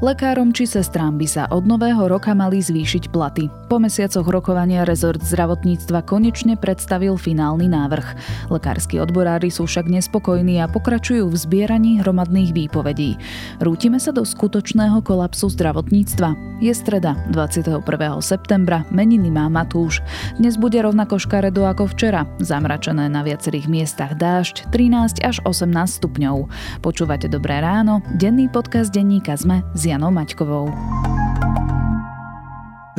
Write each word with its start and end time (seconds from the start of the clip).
Lekárom 0.00 0.48
či 0.48 0.64
sestrám 0.64 1.20
by 1.20 1.28
sa 1.28 1.44
od 1.52 1.68
nového 1.68 2.08
roka 2.08 2.32
mali 2.32 2.64
zvýšiť 2.64 3.12
platy. 3.12 3.52
Po 3.68 3.76
mesiacoch 3.76 4.24
rokovania 4.24 4.88
rezort 4.88 5.20
zdravotníctva 5.20 6.08
konečne 6.08 6.56
predstavil 6.56 7.20
finálny 7.20 7.68
návrh. 7.68 8.06
Lekársky 8.48 8.96
odborári 8.96 9.52
sú 9.52 9.68
však 9.68 9.92
nespokojní 9.92 10.56
a 10.64 10.72
pokračujú 10.72 11.28
v 11.28 11.36
zbieraní 11.36 12.00
hromadných 12.00 12.56
výpovedí. 12.56 13.20
Rútime 13.60 14.00
sa 14.00 14.08
do 14.08 14.24
skutočného 14.24 15.04
kolapsu 15.04 15.52
zdravotníctva. 15.52 16.32
Je 16.64 16.72
streda, 16.72 17.20
21. 17.28 17.84
septembra, 18.24 18.88
meniny 18.88 19.28
má 19.28 19.52
Matúš. 19.52 20.00
Dnes 20.40 20.56
bude 20.56 20.80
rovnako 20.80 21.20
škaredo 21.20 21.68
ako 21.68 21.92
včera. 21.92 22.24
Zamračené 22.40 23.12
na 23.12 23.20
viacerých 23.20 23.68
miestach 23.68 24.16
dážď, 24.16 24.72
13 24.72 25.20
až 25.20 25.44
18 25.44 25.68
stupňov. 26.00 26.48
Počúvate 26.80 27.28
Dobré 27.28 27.60
ráno, 27.60 28.00
denný 28.16 28.48
podcast 28.48 28.88
denníka 28.96 29.36
ZME 29.36 29.60
z 29.76 29.89
Janou 29.90 30.10
Maťkovou. 30.14 30.70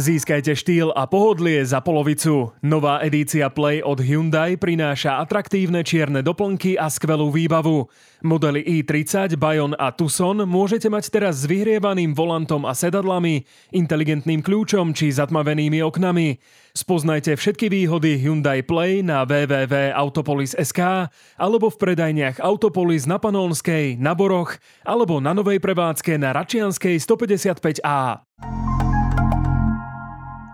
Získajte 0.01 0.57
štýl 0.57 0.89
a 0.97 1.05
pohodlie 1.05 1.61
za 1.61 1.77
polovicu. 1.77 2.57
Nová 2.65 3.05
edícia 3.05 3.53
Play 3.53 3.85
od 3.85 4.01
Hyundai 4.01 4.57
prináša 4.57 5.21
atraktívne 5.21 5.85
čierne 5.85 6.25
doplnky 6.25 6.73
a 6.73 6.89
skvelú 6.89 7.29
výbavu. 7.29 7.85
Modely 8.25 8.65
i30, 8.81 9.37
Bayon 9.37 9.77
a 9.77 9.93
Tucson 9.93 10.41
môžete 10.49 10.89
mať 10.89 11.13
teraz 11.13 11.45
s 11.45 11.45
vyhrievaným 11.45 12.17
volantom 12.17 12.65
a 12.65 12.73
sedadlami, 12.73 13.45
inteligentným 13.69 14.41
kľúčom 14.41 14.97
či 14.97 15.13
zatmavenými 15.13 15.85
oknami. 15.85 16.41
Spoznajte 16.73 17.37
všetky 17.37 17.69
výhody 17.69 18.17
Hyundai 18.17 18.65
Play 18.65 19.05
na 19.05 19.21
www.autopolis.sk 19.21 21.13
alebo 21.37 21.69
v 21.69 21.77
predajniach 21.77 22.41
Autopolis 22.41 23.05
na 23.05 23.21
Panolskej, 23.21 24.01
na 24.01 24.17
Boroch 24.17 24.57
alebo 24.81 25.21
na 25.21 25.37
novej 25.37 25.61
prevádzke 25.61 26.17
na 26.17 26.33
Račianskej 26.33 26.97
155A. 26.97 28.60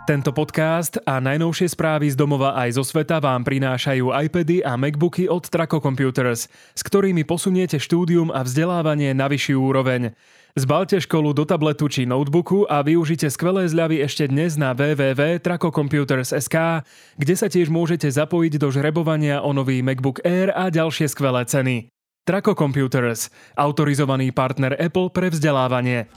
Tento 0.07 0.31
podcast 0.31 0.95
a 1.03 1.19
najnovšie 1.19 1.75
správy 1.75 2.07
z 2.07 2.15
domova 2.15 2.55
aj 2.55 2.79
zo 2.79 2.83
sveta 2.87 3.19
vám 3.19 3.43
prinášajú 3.43 4.15
iPady 4.15 4.63
a 4.63 4.79
MacBooky 4.79 5.27
od 5.27 5.43
Traco 5.51 5.83
Computers, 5.83 6.47
s 6.47 6.81
ktorými 6.87 7.27
posuniete 7.27 7.75
štúdium 7.75 8.31
a 8.31 8.39
vzdelávanie 8.39 9.11
na 9.11 9.27
vyššiu 9.27 9.59
úroveň. 9.59 10.15
Zbalte 10.55 11.03
školu 11.03 11.35
do 11.35 11.43
tabletu 11.43 11.91
či 11.91 12.07
notebooku 12.07 12.63
a 12.71 12.87
využite 12.87 13.27
skvelé 13.27 13.67
zľavy 13.67 13.99
ešte 13.99 14.31
dnes 14.31 14.55
na 14.55 14.71
www.tracocomputers.sk, 14.71 16.87
kde 17.19 17.33
sa 17.35 17.51
tiež 17.51 17.67
môžete 17.67 18.07
zapojiť 18.07 18.63
do 18.63 18.71
žrebovania 18.71 19.43
o 19.43 19.51
nový 19.51 19.83
MacBook 19.83 20.23
Air 20.23 20.55
a 20.55 20.71
ďalšie 20.71 21.11
skvelé 21.11 21.43
ceny. 21.43 21.91
Traco 22.23 22.55
Computers, 22.55 23.27
autorizovaný 23.59 24.31
partner 24.31 24.71
Apple 24.79 25.11
pre 25.11 25.35
vzdelávanie. 25.35 26.07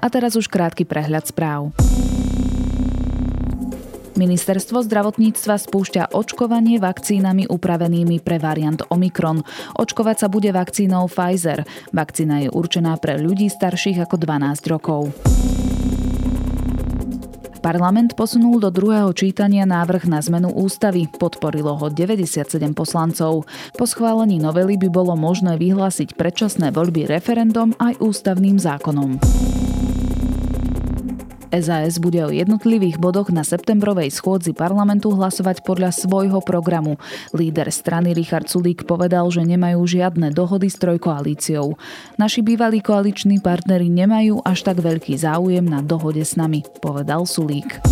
A 0.00 0.06
teraz 0.12 0.36
už 0.36 0.46
krátky 0.48 0.84
prehľad 0.84 1.28
správ. 1.28 1.72
Ministerstvo 4.16 4.80
zdravotníctva 4.80 5.60
spúšťa 5.60 6.16
očkovanie 6.16 6.80
vakcínami 6.80 7.52
upravenými 7.52 8.24
pre 8.24 8.40
variant 8.40 8.80
Omikron. 8.88 9.44
Očkovať 9.76 10.24
sa 10.24 10.28
bude 10.32 10.48
vakcínou 10.56 11.04
Pfizer. 11.04 11.68
Vakcína 11.92 12.48
je 12.48 12.48
určená 12.48 12.96
pre 12.96 13.20
ľudí 13.20 13.52
starších 13.52 14.00
ako 14.08 14.16
12 14.16 14.72
rokov. 14.72 15.12
Parlament 17.66 18.14
posunul 18.14 18.62
do 18.62 18.70
druhého 18.70 19.10
čítania 19.10 19.66
návrh 19.66 20.06
na 20.06 20.22
zmenu 20.22 20.54
ústavy. 20.54 21.10
Podporilo 21.10 21.74
ho 21.74 21.90
97 21.90 22.46
poslancov. 22.78 23.42
Po 23.74 23.84
schválení 23.90 24.38
novely 24.38 24.78
by 24.78 24.86
bolo 24.86 25.18
možné 25.18 25.58
vyhlásiť 25.58 26.14
predčasné 26.14 26.70
voľby 26.70 27.10
referendum 27.10 27.74
aj 27.82 27.98
ústavným 27.98 28.62
zákonom. 28.62 29.18
SAS 31.52 31.98
bude 32.02 32.22
o 32.22 32.30
jednotlivých 32.30 32.98
bodoch 32.98 33.30
na 33.34 33.46
septembrovej 33.46 34.14
schôdzi 34.14 34.54
parlamentu 34.54 35.12
hlasovať 35.14 35.62
podľa 35.62 35.90
svojho 35.94 36.40
programu. 36.42 36.98
Líder 37.34 37.68
strany 37.70 38.14
Richard 38.14 38.48
Sulík 38.48 38.86
povedal, 38.86 39.28
že 39.34 39.44
nemajú 39.44 39.82
žiadne 39.84 40.30
dohody 40.30 40.70
s 40.70 40.78
trojkoalíciou. 40.78 41.78
Naši 42.16 42.40
bývalí 42.46 42.82
koaliční 42.82 43.42
partnery 43.42 43.90
nemajú 43.90 44.42
až 44.42 44.66
tak 44.66 44.82
veľký 44.82 45.18
záujem 45.18 45.66
na 45.66 45.82
dohode 45.82 46.22
s 46.22 46.38
nami, 46.38 46.62
povedal 46.78 47.26
Sulík. 47.26 47.82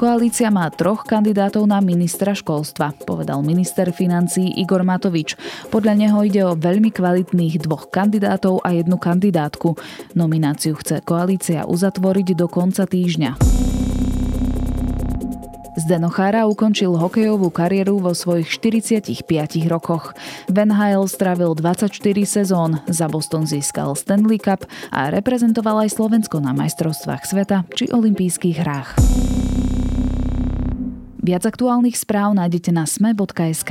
Koalícia 0.00 0.48
má 0.48 0.64
troch 0.72 1.04
kandidátov 1.04 1.68
na 1.68 1.76
ministra 1.84 2.32
školstva, 2.32 2.96
povedal 3.04 3.44
minister 3.44 3.92
financí 3.92 4.48
Igor 4.56 4.80
Matovič. 4.80 5.36
Podľa 5.68 5.92
neho 5.92 6.24
ide 6.24 6.40
o 6.40 6.56
veľmi 6.56 6.88
kvalitných 6.88 7.60
dvoch 7.60 7.92
kandidátov 7.92 8.64
a 8.64 8.72
jednu 8.72 8.96
kandidátku. 8.96 9.76
Nomináciu 10.16 10.72
chce 10.80 11.04
koalícia 11.04 11.68
uzatvoriť 11.68 12.32
do 12.32 12.48
konca 12.48 12.88
týždňa. 12.88 13.36
Zdeno 15.84 16.08
Chára 16.08 16.48
ukončil 16.48 16.96
hokejovú 16.96 17.52
kariéru 17.52 18.00
vo 18.00 18.16
svojich 18.16 18.48
45 18.56 19.20
rokoch. 19.68 20.16
Van 20.48 20.72
Hale 20.72 21.12
strávil 21.12 21.52
24 21.52 21.92
sezón, 22.24 22.80
za 22.88 23.04
Boston 23.04 23.44
získal 23.44 23.92
Stanley 23.92 24.40
Cup 24.40 24.64
a 24.88 25.12
reprezentoval 25.12 25.84
aj 25.84 25.92
Slovensko 25.92 26.40
na 26.40 26.56
majstrovstvách 26.56 27.28
sveta 27.28 27.68
či 27.76 27.92
olympijských 27.92 28.56
hrách. 28.64 28.96
Viac 31.20 31.44
aktuálnych 31.44 32.00
správ 32.00 32.32
nájdete 32.32 32.72
na 32.72 32.88
sme.sk. 32.88 33.70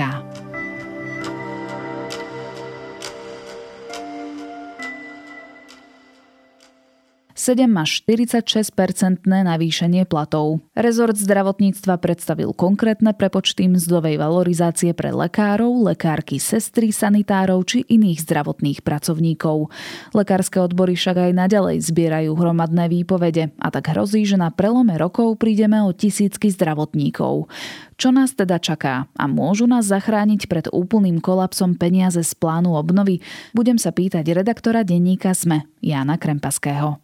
7 7.40 7.72
až 7.80 8.04
46-percentné 8.04 9.48
navýšenie 9.48 10.04
platov. 10.04 10.60
Rezort 10.76 11.16
zdravotníctva 11.16 11.96
predstavil 11.96 12.52
konkrétne 12.52 13.16
prepočty 13.16 13.72
mzdovej 13.72 14.20
valorizácie 14.20 14.92
pre 14.92 15.16
lekárov, 15.16 15.88
lekárky, 15.88 16.36
sestry, 16.36 16.92
sanitárov 16.92 17.64
či 17.64 17.88
iných 17.88 18.28
zdravotných 18.28 18.84
pracovníkov. 18.84 19.72
Lekárske 20.12 20.60
odbory 20.60 21.00
však 21.00 21.32
aj 21.32 21.32
naďalej 21.32 21.80
zbierajú 21.80 22.36
hromadné 22.36 22.92
výpovede 22.92 23.56
a 23.56 23.72
tak 23.72 23.96
hrozí, 23.96 24.28
že 24.28 24.36
na 24.36 24.52
prelome 24.52 25.00
rokov 25.00 25.40
prídeme 25.40 25.80
o 25.80 25.96
tisícky 25.96 26.52
zdravotníkov. 26.52 27.48
Čo 27.96 28.12
nás 28.12 28.36
teda 28.36 28.60
čaká 28.60 29.08
a 29.16 29.26
môžu 29.32 29.64
nás 29.64 29.88
zachrániť 29.88 30.52
pred 30.52 30.68
úplným 30.76 31.24
kolapsom 31.24 31.80
peniaze 31.80 32.20
z 32.20 32.36
plánu 32.36 32.76
obnovy? 32.76 33.24
Budem 33.56 33.80
sa 33.80 33.96
pýtať 33.96 34.28
redaktora 34.28 34.84
denníka 34.84 35.32
SME, 35.32 35.64
Jana 35.80 36.20
Krempaského. 36.20 37.00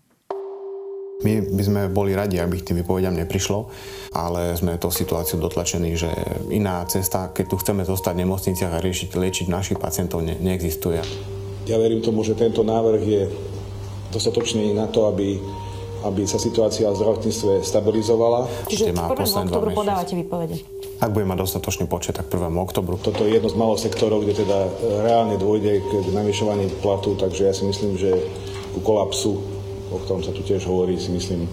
My 1.23 1.39
by 1.39 1.63
sme 1.63 1.81
boli 1.87 2.11
radi, 2.11 2.43
aby 2.43 2.59
tým 2.59 2.83
vypovediam 2.83 3.15
neprišlo, 3.15 3.71
ale 4.11 4.51
sme 4.59 4.75
to 4.75 4.91
situáciu 4.91 5.39
dotlačení, 5.39 5.95
že 5.95 6.11
iná 6.51 6.83
cesta, 6.91 7.31
keď 7.31 7.45
tu 7.47 7.55
chceme 7.61 7.87
zostať 7.87 8.19
v 8.19 8.21
nemocniciach 8.27 8.73
a 8.75 8.83
riešiť, 8.83 9.15
liečiť 9.15 9.47
našich 9.47 9.79
pacientov, 9.79 10.21
ne, 10.21 10.35
neexistuje. 10.35 10.99
Ja 11.65 11.79
verím 11.79 12.03
tomu, 12.03 12.21
že 12.27 12.35
tento 12.35 12.61
návrh 12.61 13.01
je 13.01 13.23
dostatočný 14.11 14.75
na 14.75 14.91
to, 14.91 15.07
aby 15.07 15.39
aby 16.05 16.21
sa 16.29 16.37
situácia 16.37 16.85
v 16.85 17.01
zdravotníctve 17.01 17.65
stabilizovala. 17.65 18.69
Čiže 18.69 18.93
v 18.93 19.01
1. 19.01 19.49
oktobru 19.49 19.73
podávate 19.73 20.13
výpovede? 20.13 20.61
Ak 21.01 21.09
bude 21.09 21.25
mať 21.25 21.41
dostatočný 21.41 21.89
počet, 21.89 22.13
tak 22.13 22.29
1. 22.29 22.45
oktobru. 22.61 23.01
Toto 23.01 23.25
je 23.25 23.33
jedno 23.33 23.49
z 23.49 23.57
malých 23.57 23.89
sektorov, 23.89 24.21
kde 24.21 24.45
teda 24.45 24.69
reálne 25.01 25.35
dôjde 25.41 25.81
k 25.81 25.91
navyšovaní 26.13 26.69
platu, 26.85 27.17
takže 27.17 27.49
ja 27.49 27.53
si 27.57 27.65
myslím, 27.65 27.97
že 27.97 28.21
ku 28.77 28.85
kolapsu 28.85 29.41
o 29.95 29.99
ktorom 30.03 30.21
sa 30.21 30.35
tu 30.35 30.43
tiež 30.43 30.67
hovorí, 30.67 30.99
si 30.99 31.15
myslím, 31.15 31.47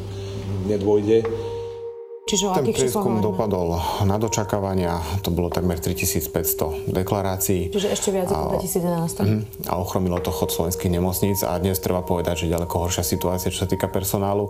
nedôjde. 0.67 1.23
Čiže 2.23 2.45
o 2.49 2.55
Ten 2.55 2.71
prieskum 2.71 3.19
dopadol 3.19 3.77
na 4.07 4.17
dočakávania, 4.17 4.97
to 5.27 5.35
bolo 5.35 5.51
takmer 5.51 5.77
3500 5.77 6.89
deklarácií. 6.95 7.75
Čiže 7.75 7.89
ešte 7.91 8.09
viac 8.15 8.31
ako 8.31 8.63
2011. 8.63 9.21
Uh-huh, 9.27 9.43
a 9.67 9.73
ochromilo 9.83 10.23
to 10.23 10.31
chod 10.31 10.55
slovenských 10.55 10.91
nemocníc 10.91 11.43
a 11.43 11.59
dnes 11.59 11.83
treba 11.83 12.01
povedať, 12.07 12.47
že 12.47 12.55
ďaleko 12.55 12.75
horšia 12.89 13.03
situácia, 13.03 13.51
čo 13.51 13.67
sa 13.67 13.69
týka 13.69 13.91
personálu. 13.91 14.49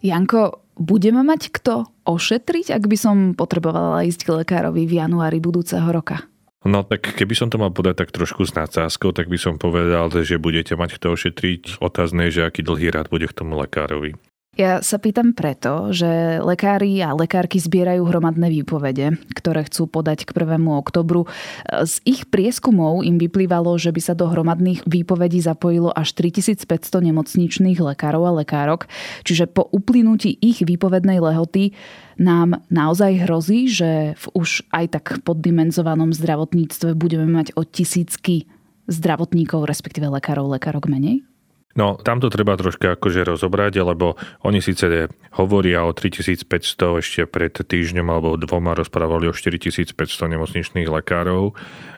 Janko, 0.00 0.64
budeme 0.76 1.20
mať 1.24 1.52
kto 1.52 1.88
ošetriť, 2.08 2.72
ak 2.72 2.84
by 2.88 2.96
som 2.96 3.16
potrebovala 3.36 4.06
ísť 4.06 4.26
k 4.26 4.34
lekárovi 4.44 4.84
v 4.88 4.96
januári 5.02 5.40
budúceho 5.44 5.88
roka? 5.92 6.24
No 6.66 6.82
tak 6.82 7.14
keby 7.14 7.38
som 7.38 7.46
to 7.46 7.62
mal 7.62 7.70
podať 7.70 8.02
tak 8.02 8.10
trošku 8.10 8.42
s 8.42 8.52
nadsázkou, 8.58 9.14
tak 9.14 9.30
by 9.30 9.38
som 9.38 9.54
povedal, 9.54 10.10
že 10.10 10.42
budete 10.42 10.74
mať 10.74 10.98
kto 10.98 11.14
ošetriť. 11.14 11.78
Otázne 11.78 12.26
že 12.34 12.42
aký 12.42 12.66
dlhý 12.66 12.90
rád 12.90 13.06
bude 13.06 13.30
k 13.30 13.36
tomu 13.38 13.54
lekárovi. 13.54 14.18
Ja 14.56 14.80
sa 14.80 14.96
pýtam 14.96 15.36
preto, 15.36 15.92
že 15.92 16.40
lekári 16.40 16.96
a 17.04 17.12
lekárky 17.12 17.60
zbierajú 17.60 18.08
hromadné 18.08 18.48
výpovede, 18.48 19.20
ktoré 19.36 19.68
chcú 19.68 19.84
podať 19.84 20.24
k 20.24 20.32
1. 20.32 20.56
oktobru. 20.72 21.28
Z 21.68 22.00
ich 22.08 22.24
prieskumov 22.24 23.04
im 23.04 23.20
vyplývalo, 23.20 23.76
že 23.76 23.92
by 23.92 24.00
sa 24.00 24.16
do 24.16 24.24
hromadných 24.32 24.88
výpovedí 24.88 25.44
zapojilo 25.44 25.92
až 25.92 26.16
3500 26.16 26.88
nemocničných 26.88 27.76
lekárov 27.76 28.32
a 28.32 28.32
lekárok. 28.40 28.88
Čiže 29.28 29.44
po 29.44 29.68
uplynutí 29.68 30.40
ich 30.40 30.64
výpovednej 30.64 31.20
lehoty 31.20 31.76
nám 32.16 32.64
naozaj 32.72 33.28
hrozí, 33.28 33.68
že 33.68 34.16
v 34.16 34.26
už 34.40 34.64
aj 34.72 34.84
tak 34.88 35.06
poddimenzovanom 35.20 36.16
zdravotníctve 36.16 36.96
budeme 36.96 37.28
mať 37.28 37.52
o 37.60 37.62
tisícky 37.68 38.48
zdravotníkov, 38.88 39.68
respektíve 39.68 40.08
lekárov, 40.08 40.48
lekárok 40.48 40.88
menej? 40.88 41.28
No, 41.76 42.00
tam 42.00 42.24
to 42.24 42.32
treba 42.32 42.56
troška 42.56 42.96
akože 42.96 43.28
rozobrať, 43.28 43.84
lebo 43.84 44.16
oni 44.48 44.64
síce 44.64 45.12
hovoria 45.36 45.84
o 45.84 45.92
3500 45.92 47.04
ešte 47.04 47.28
pred 47.28 47.52
týždňom 47.52 48.08
alebo 48.08 48.40
dvoma 48.40 48.72
rozprávali 48.72 49.28
o 49.28 49.36
4500 49.36 49.92
nemocničných 50.32 50.88
lekárov, 50.88 51.52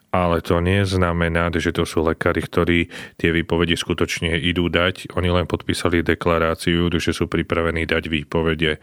ale 0.09 0.41
to 0.41 0.65
neznamená, 0.65 1.53
že 1.53 1.69
to 1.69 1.85
sú 1.85 2.01
lekári, 2.01 2.41
ktorí 2.41 2.79
tie 3.21 3.29
výpovede 3.29 3.77
skutočne 3.77 4.41
idú 4.41 4.73
dať. 4.73 5.13
Oni 5.21 5.29
len 5.29 5.45
podpísali 5.45 6.01
deklaráciu, 6.01 6.89
že 6.97 7.13
sú 7.13 7.29
pripravení 7.29 7.85
dať 7.85 8.09
výpovede. 8.09 8.81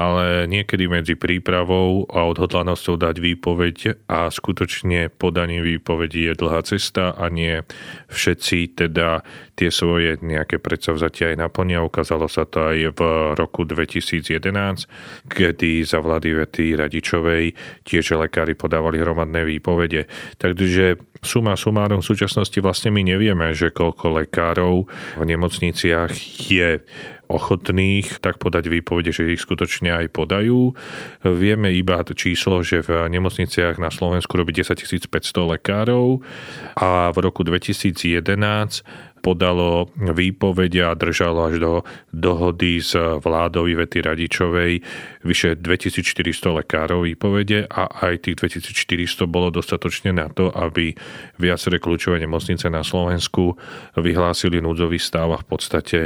Ale 0.00 0.48
niekedy 0.48 0.88
medzi 0.88 1.14
prípravou 1.14 2.08
a 2.08 2.24
odhodlanosťou 2.24 2.96
dať 2.96 3.16
výpoveď 3.20 3.76
a 4.08 4.32
skutočne 4.32 5.12
podaním 5.12 5.60
výpovedí 5.60 6.32
je 6.32 6.40
dlhá 6.40 6.64
cesta 6.64 7.12
a 7.12 7.28
nie 7.28 7.60
všetci 8.08 8.72
teda 8.72 9.20
tie 9.52 9.68
svoje 9.68 10.16
nejaké 10.24 10.56
predsavzatia 10.56 11.36
aj 11.36 11.36
naplnia. 11.48 11.84
Ukázalo 11.84 12.26
sa 12.26 12.48
to 12.48 12.72
aj 12.72 12.96
v 12.96 13.00
roku 13.36 13.68
2011, 13.68 14.32
kedy 15.28 15.84
za 15.84 16.00
vlády 16.00 16.28
Vety 16.32 16.66
Radičovej 16.76 17.52
tiež 17.84 18.16
lekári 18.16 18.56
podávali 18.56 19.00
hromadné 19.00 19.44
výpovede. 19.44 20.08
Takže 20.40 20.96
suma 21.20 21.54
sumárom 21.54 22.00
v 22.00 22.08
súčasnosti 22.08 22.56
vlastne 22.58 22.90
my 22.90 23.04
nevieme, 23.04 23.52
že 23.52 23.70
koľko 23.70 24.24
lekárov 24.24 24.88
v 25.20 25.24
nemocniciach 25.24 26.12
je 26.48 26.80
ochotných 27.32 28.20
tak 28.20 28.36
podať 28.36 28.68
výpovede, 28.68 29.08
že 29.08 29.32
ich 29.32 29.40
skutočne 29.40 29.88
aj 30.04 30.12
podajú. 30.12 30.76
Vieme 31.24 31.72
iba 31.72 32.04
číslo, 32.12 32.60
že 32.60 32.84
v 32.84 33.08
nemocniciach 33.08 33.80
na 33.80 33.88
Slovensku 33.88 34.36
robí 34.36 34.52
10 34.52 34.76
500 35.08 35.54
lekárov 35.56 36.20
a 36.76 37.08
v 37.08 37.18
roku 37.24 37.40
2011 37.40 38.20
podalo 39.22 39.86
výpovede 39.94 40.82
a 40.82 40.98
držalo 40.98 41.40
až 41.46 41.54
do 41.62 41.72
dohody 42.10 42.82
s 42.82 42.98
vládou 42.98 43.70
Ivety 43.70 44.02
Radičovej 44.02 44.82
vyše 45.22 45.54
2400 45.54 46.58
lekárov 46.58 47.06
výpovede 47.06 47.70
a 47.70 47.86
aj 48.10 48.26
tých 48.26 48.36
2400 48.42 49.30
bolo 49.30 49.54
dostatočne 49.54 50.10
na 50.10 50.26
to, 50.26 50.50
aby 50.50 50.90
viaceré 51.38 51.78
kľúčové 51.78 52.18
nemocnice 52.18 52.66
na 52.66 52.82
Slovensku 52.82 53.54
vyhlásili 53.94 54.58
núdzový 54.58 54.98
stav 54.98 55.30
a 55.30 55.38
v 55.38 55.46
podstate 55.46 55.98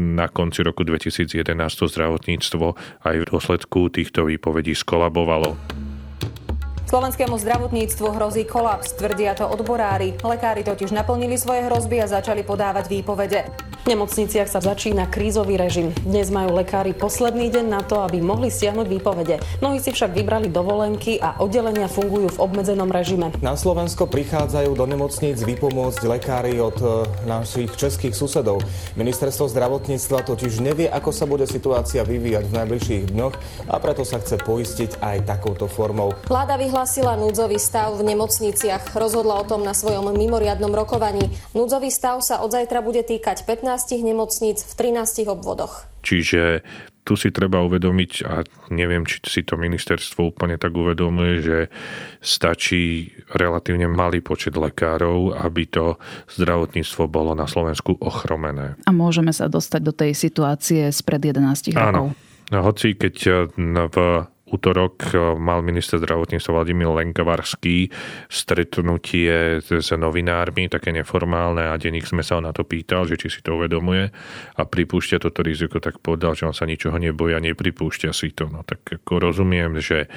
na 0.00 0.32
konci 0.32 0.64
roku 0.64 0.82
2011 0.88 1.44
zdravotníctvo 1.68 2.66
aj 3.04 3.14
v 3.20 3.28
dôsledku 3.28 3.92
týchto 3.92 4.24
výpovedí 4.24 4.72
skolabovalo. 4.72 5.81
Slovenskému 6.92 7.40
zdravotníctvu 7.40 8.04
hrozí 8.20 8.44
kolaps, 8.44 8.92
tvrdia 8.92 9.32
to 9.32 9.48
odborári. 9.48 10.12
Lekári 10.20 10.60
totiž 10.60 10.92
naplnili 10.92 11.40
svoje 11.40 11.64
hrozby 11.64 12.04
a 12.04 12.20
začali 12.20 12.44
podávať 12.44 12.92
výpovede. 12.92 13.48
V 13.82 13.90
nemocniciach 13.90 14.46
sa 14.46 14.62
začína 14.62 15.10
krízový 15.10 15.58
režim. 15.58 15.90
Dnes 16.06 16.30
majú 16.30 16.54
lekári 16.54 16.94
posledný 16.94 17.50
deň 17.50 17.66
na 17.66 17.82
to, 17.82 17.98
aby 17.98 18.22
mohli 18.22 18.46
stiahnuť 18.46 18.86
výpovede. 18.86 19.42
Mnohí 19.58 19.82
si 19.82 19.90
však 19.90 20.14
vybrali 20.14 20.46
dovolenky 20.52 21.18
a 21.18 21.34
oddelenia 21.42 21.90
fungujú 21.90 22.30
v 22.30 22.40
obmedzenom 22.46 22.86
režime. 22.86 23.34
Na 23.42 23.58
Slovensko 23.58 24.06
prichádzajú 24.06 24.70
do 24.78 24.86
nemocníc 24.86 25.42
vypomôcť 25.42 25.98
lekári 26.06 26.62
od 26.62 26.78
e, 26.78 26.86
našich 27.26 27.74
českých 27.74 28.14
susedov. 28.14 28.62
Ministerstvo 28.94 29.50
zdravotníctva 29.50 30.30
totiž 30.30 30.62
nevie, 30.62 30.86
ako 30.86 31.10
sa 31.10 31.26
bude 31.26 31.50
situácia 31.50 32.06
vyvíjať 32.06 32.52
v 32.52 32.56
najbližších 32.62 33.04
dňoch 33.10 33.34
a 33.66 33.74
preto 33.82 34.06
sa 34.06 34.22
chce 34.22 34.38
poistiť 34.46 35.02
aj 35.02 35.26
takouto 35.26 35.66
formou. 35.66 36.14
Vláda 36.30 36.54
vyhlásila 36.82 37.14
núdzový 37.14 37.62
stav 37.62 37.94
v 37.94 38.10
nemocniciach. 38.10 38.98
Rozhodla 38.98 39.38
o 39.38 39.46
tom 39.46 39.62
na 39.62 39.70
svojom 39.70 40.10
mimoriadnom 40.18 40.74
rokovaní. 40.74 41.30
Núdzový 41.54 41.94
stav 41.94 42.18
sa 42.26 42.42
od 42.42 42.50
zajtra 42.50 42.82
bude 42.82 43.06
týkať 43.06 43.46
15 43.46 43.86
15 43.86 44.02
nemocníc 44.02 44.66
v 44.66 44.90
13 44.90 45.30
obvodoch. 45.30 45.86
Čiže 46.02 46.66
tu 47.06 47.14
si 47.14 47.30
treba 47.30 47.62
uvedomiť, 47.62 48.10
a 48.26 48.42
neviem, 48.74 49.06
či 49.06 49.22
si 49.22 49.46
to 49.46 49.54
ministerstvo 49.54 50.34
úplne 50.34 50.58
tak 50.58 50.74
uvedomuje, 50.74 51.38
že 51.38 51.58
stačí 52.18 53.14
relatívne 53.30 53.86
malý 53.86 54.18
počet 54.18 54.58
lekárov, 54.58 55.38
aby 55.38 55.62
to 55.70 56.02
zdravotníctvo 56.34 57.06
bolo 57.06 57.38
na 57.38 57.46
Slovensku 57.46 57.94
ochromené. 58.02 58.74
A 58.82 58.90
môžeme 58.90 59.30
sa 59.30 59.46
dostať 59.46 59.80
do 59.86 59.94
tej 59.94 60.18
situácie 60.18 60.90
spred 60.90 61.30
11 61.30 61.78
rokov. 61.78 62.10
Áno. 62.10 62.18
Hoci 62.50 62.98
keď 62.98 63.46
v 63.86 63.96
útorok 64.52 64.94
eh, 65.10 65.18
mal 65.40 65.64
minister 65.64 65.96
zdravotníctva 65.96 66.62
Vladimír 66.62 66.92
Lenkavarský 66.92 67.88
stretnutie 68.28 69.64
s 69.64 69.88
novinármi, 69.96 70.68
také 70.68 70.92
neformálne 70.92 71.72
a 71.72 71.80
denník 71.80 72.04
sme 72.04 72.20
sa 72.20 72.38
na 72.38 72.52
to 72.52 72.68
pýtal, 72.68 73.08
že 73.08 73.16
či 73.16 73.32
si 73.32 73.40
to 73.40 73.56
uvedomuje 73.56 74.12
a 74.56 74.62
pripúšťa 74.62 75.18
toto 75.24 75.40
riziko, 75.40 75.80
tak 75.80 75.98
povedal, 76.04 76.36
že 76.36 76.44
on 76.44 76.54
sa 76.54 76.68
ničoho 76.68 77.00
neboja, 77.00 77.40
nepripúšťa 77.40 78.10
si 78.12 78.36
to. 78.36 78.52
No 78.52 78.60
tak 78.62 78.84
ako 78.84 79.32
rozumiem, 79.32 79.80
že 79.80 80.12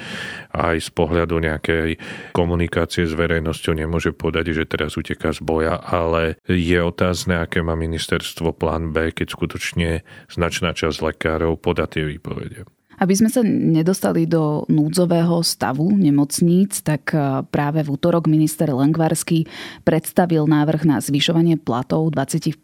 aj 0.52 0.84
z 0.84 0.90
pohľadu 0.92 1.40
nejakej 1.40 1.96
komunikácie 2.36 3.08
s 3.08 3.16
verejnosťou 3.16 3.72
nemôže 3.72 4.12
povedať, 4.12 4.52
že 4.52 4.68
teraz 4.68 5.00
uteká 5.00 5.32
z 5.32 5.40
boja, 5.40 5.80
ale 5.80 6.36
je 6.44 6.78
otázne, 6.78 7.40
aké 7.40 7.64
má 7.64 7.72
ministerstvo 7.78 8.52
plán 8.52 8.92
B, 8.92 9.14
keď 9.14 9.32
skutočne 9.32 9.90
značná 10.28 10.76
časť 10.76 11.00
lekárov 11.00 11.56
podá 11.56 11.88
tie 11.88 12.04
výpovede. 12.04 12.75
Aby 12.96 13.14
sme 13.16 13.28
sa 13.28 13.44
nedostali 13.44 14.24
do 14.24 14.64
núdzového 14.72 15.44
stavu 15.44 15.92
nemocníc, 15.92 16.80
tak 16.80 17.12
e, 17.12 17.44
práve 17.48 17.84
v 17.84 17.92
útorok 17.92 18.24
minister 18.28 18.72
Lengvarský 18.72 19.44
predstavil 19.84 20.48
návrh 20.48 20.88
na 20.88 20.96
zvyšovanie 21.00 21.60
platov 21.60 22.08
25 22.12 22.56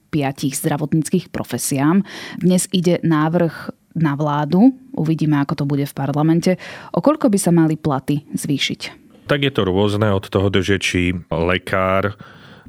zdravotníckých 0.53 1.29
profesiám. 1.29 2.01
Dnes 2.41 2.65
ide 2.73 3.01
návrh 3.05 3.73
na 3.93 4.17
vládu, 4.17 4.73
uvidíme, 4.97 5.37
ako 5.41 5.65
to 5.65 5.65
bude 5.69 5.85
v 5.85 5.95
parlamente. 5.97 6.57
O 6.97 7.05
koľko 7.05 7.29
by 7.29 7.39
sa 7.39 7.53
mali 7.53 7.77
platy 7.77 8.25
zvýšiť? 8.33 8.81
Tak 9.29 9.45
je 9.45 9.53
to 9.53 9.69
rôzne 9.69 10.09
od 10.13 10.25
toho, 10.29 10.49
že 10.51 10.81
či 10.81 11.13
lekár 11.29 12.17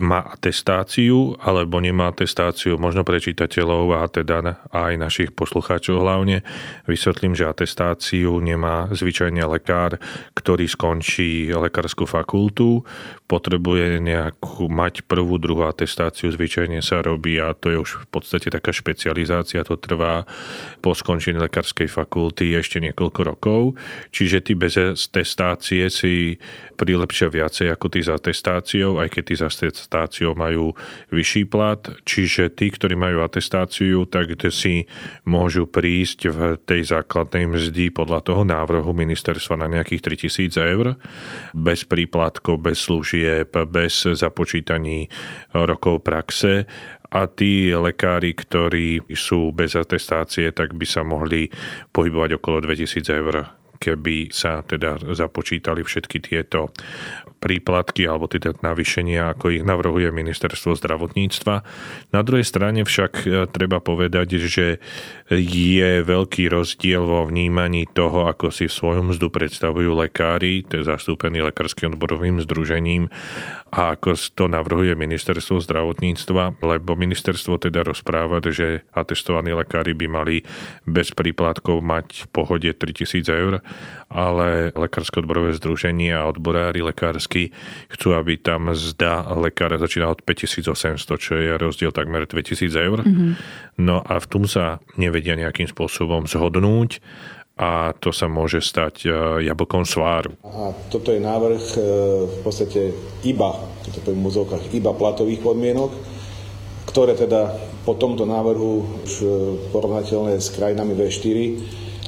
má 0.03 0.19
atestáciu 0.27 1.39
alebo 1.39 1.79
nemá 1.79 2.11
atestáciu, 2.11 2.75
možno 2.75 3.07
pre 3.07 3.23
čitateľov 3.23 3.85
a 3.97 4.01
teda 4.11 4.67
aj 4.69 4.93
našich 4.99 5.31
poslucháčov 5.31 6.03
hlavne. 6.03 6.43
Vysvetlím, 6.85 7.33
že 7.33 7.47
atestáciu 7.47 8.37
nemá 8.43 8.91
zvyčajne 8.91 9.41
lekár, 9.47 9.97
ktorý 10.35 10.67
skončí 10.67 11.49
lekárskú 11.55 12.03
fakultu, 12.03 12.83
potrebuje 13.33 13.97
nejakú, 13.97 14.69
mať 14.69 15.09
prvú, 15.09 15.41
druhú 15.41 15.65
atestáciu, 15.65 16.29
zvyčajne 16.29 16.85
sa 16.85 17.01
robí 17.01 17.41
a 17.41 17.57
to 17.57 17.73
je 17.73 17.77
už 17.81 18.05
v 18.05 18.07
podstate 18.13 18.53
taká 18.53 18.69
špecializácia, 18.69 19.65
to 19.65 19.73
trvá 19.81 20.29
po 20.85 20.93
skončení 20.93 21.41
lekárskej 21.41 21.89
fakulty 21.89 22.53
ešte 22.53 22.77
niekoľko 22.77 23.21
rokov, 23.25 23.61
čiže 24.13 24.45
tí 24.45 24.53
bez 24.53 24.77
atestácie 24.77 25.89
si 25.89 26.37
prilepšia 26.77 27.33
viacej 27.33 27.73
ako 27.73 27.89
tí 27.89 28.05
s 28.05 28.13
atestáciou, 28.13 29.01
aj 29.01 29.09
keď 29.09 29.23
tí 29.25 29.33
s 29.33 29.43
atestáciou 29.49 30.37
majú 30.37 30.77
vyšší 31.09 31.49
plat, 31.49 31.81
čiže 32.05 32.53
tí, 32.53 32.69
ktorí 32.69 32.93
majú 32.93 33.25
atestáciu, 33.25 34.05
tak 34.05 34.37
si 34.53 34.85
môžu 35.25 35.65
prísť 35.65 36.19
v 36.29 36.39
tej 36.61 36.93
základnej 36.93 37.49
mzdy 37.49 37.89
podľa 37.89 38.19
toho 38.21 38.43
návrhu 38.45 38.91
ministerstva 38.93 39.57
na 39.57 39.71
nejakých 39.71 40.29
3000 40.29 40.53
eur, 40.59 40.85
bez 41.55 41.87
príplatkov, 41.87 42.59
bez 42.59 42.83
služieb, 42.83 43.22
bez 43.67 44.07
započítaní 44.13 45.07
rokov 45.53 46.03
praxe. 46.03 46.65
A 47.13 47.29
tí 47.29 47.69
lekári, 47.69 48.33
ktorí 48.33 49.05
sú 49.13 49.53
bez 49.53 49.77
atestácie, 49.77 50.49
tak 50.49 50.73
by 50.73 50.85
sa 50.85 51.05
mohli 51.05 51.45
pohybovať 51.93 52.41
okolo 52.41 52.57
2000 52.65 53.21
eur 53.21 53.35
keby 53.83 54.31
sa 54.31 54.63
teda 54.63 54.95
započítali 55.11 55.83
všetky 55.83 56.23
tieto 56.23 56.71
príplatky 57.43 58.07
alebo 58.07 58.31
teda 58.31 58.55
navýšenia, 58.63 59.35
ako 59.35 59.59
ich 59.59 59.63
navrhuje 59.67 60.15
ministerstvo 60.15 60.79
zdravotníctva. 60.79 61.55
Na 62.15 62.21
druhej 62.23 62.47
strane 62.47 62.87
však 62.87 63.11
e, 63.27 63.51
treba 63.51 63.83
povedať, 63.83 64.39
že 64.47 64.79
je 65.27 65.91
veľký 66.07 66.47
rozdiel 66.47 67.03
vo 67.03 67.27
vnímaní 67.27 67.91
toho, 67.91 68.31
ako 68.31 68.47
si 68.55 68.71
svoju 68.71 69.03
mzdu 69.03 69.27
predstavujú 69.27 69.91
lekári, 69.99 70.63
to 70.63 70.79
je 70.79 70.87
zastúpený 70.87 71.43
lekárskym 71.43 71.91
odborovým 71.91 72.39
združením 72.39 73.11
a 73.73 73.97
ako 73.97 74.15
to 74.37 74.45
navrhuje 74.45 74.93
ministerstvo 74.93 75.57
zdravotníctva, 75.65 76.61
lebo 76.61 76.93
ministerstvo 76.93 77.57
teda 77.57 77.81
rozpráva, 77.81 78.39
že 78.45 78.85
atestovaní 78.93 79.51
lekári 79.57 79.97
by 79.97 80.05
mali 80.05 80.45
bez 80.85 81.09
príplatkov 81.11 81.81
mať 81.81 82.23
v 82.23 82.27
pohode 82.29 82.69
3000 82.69 83.25
eur, 83.33 83.65
ale 84.13 84.69
lekárske 84.77 85.25
odborové 85.25 85.57
združenie 85.57 86.13
a 86.13 86.29
odborári 86.29 86.85
lekársky 86.85 87.32
chcú, 87.93 88.07
aby 88.13 88.37
tam 88.39 88.71
zda 88.73 89.33
lekára 89.37 89.79
začína 89.79 90.11
od 90.11 90.21
5800, 90.21 90.97
čo 91.17 91.33
je 91.37 91.51
rozdiel 91.57 91.89
takmer 91.89 92.29
2000 92.29 92.69
eur. 92.73 92.99
Mm-hmm. 93.01 93.31
No 93.81 94.01
a 94.03 94.21
v 94.21 94.27
tom 94.29 94.43
sa 94.45 94.83
nevedia 94.99 95.33
nejakým 95.37 95.69
spôsobom 95.69 96.29
zhodnúť 96.29 97.01
a 97.53 97.93
to 97.93 98.09
sa 98.09 98.25
môže 98.25 98.65
stať 98.65 99.05
e, 99.05 99.09
jablkom 99.45 99.85
sváru. 99.85 100.33
A 100.41 100.73
toto 100.89 101.13
je 101.13 101.21
návrh 101.21 101.63
e, 101.77 101.79
v 102.25 102.37
podstate 102.41 102.97
iba, 103.21 103.53
to 103.85 104.01
poviem 104.01 104.25
v 104.25 104.25
muzovkách, 104.25 104.73
iba 104.73 104.89
platových 104.89 105.45
podmienok, 105.45 105.93
ktoré 106.89 107.13
teda 107.13 107.53
po 107.85 107.93
tomto 107.93 108.25
návrhu 108.25 109.05
už 109.05 109.13
e, 109.21 109.25
porovnateľné 109.69 110.41
s 110.41 110.49
krajinami 110.49 110.97
V4. 110.97 111.37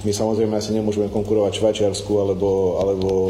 My 0.01 0.11
samozrejme 0.13 0.57
asi 0.57 0.73
nemôžeme 0.73 1.13
konkurovať 1.13 1.61
Švajčiarsku 1.61 2.13
alebo, 2.17 2.81
alebo 2.81 3.29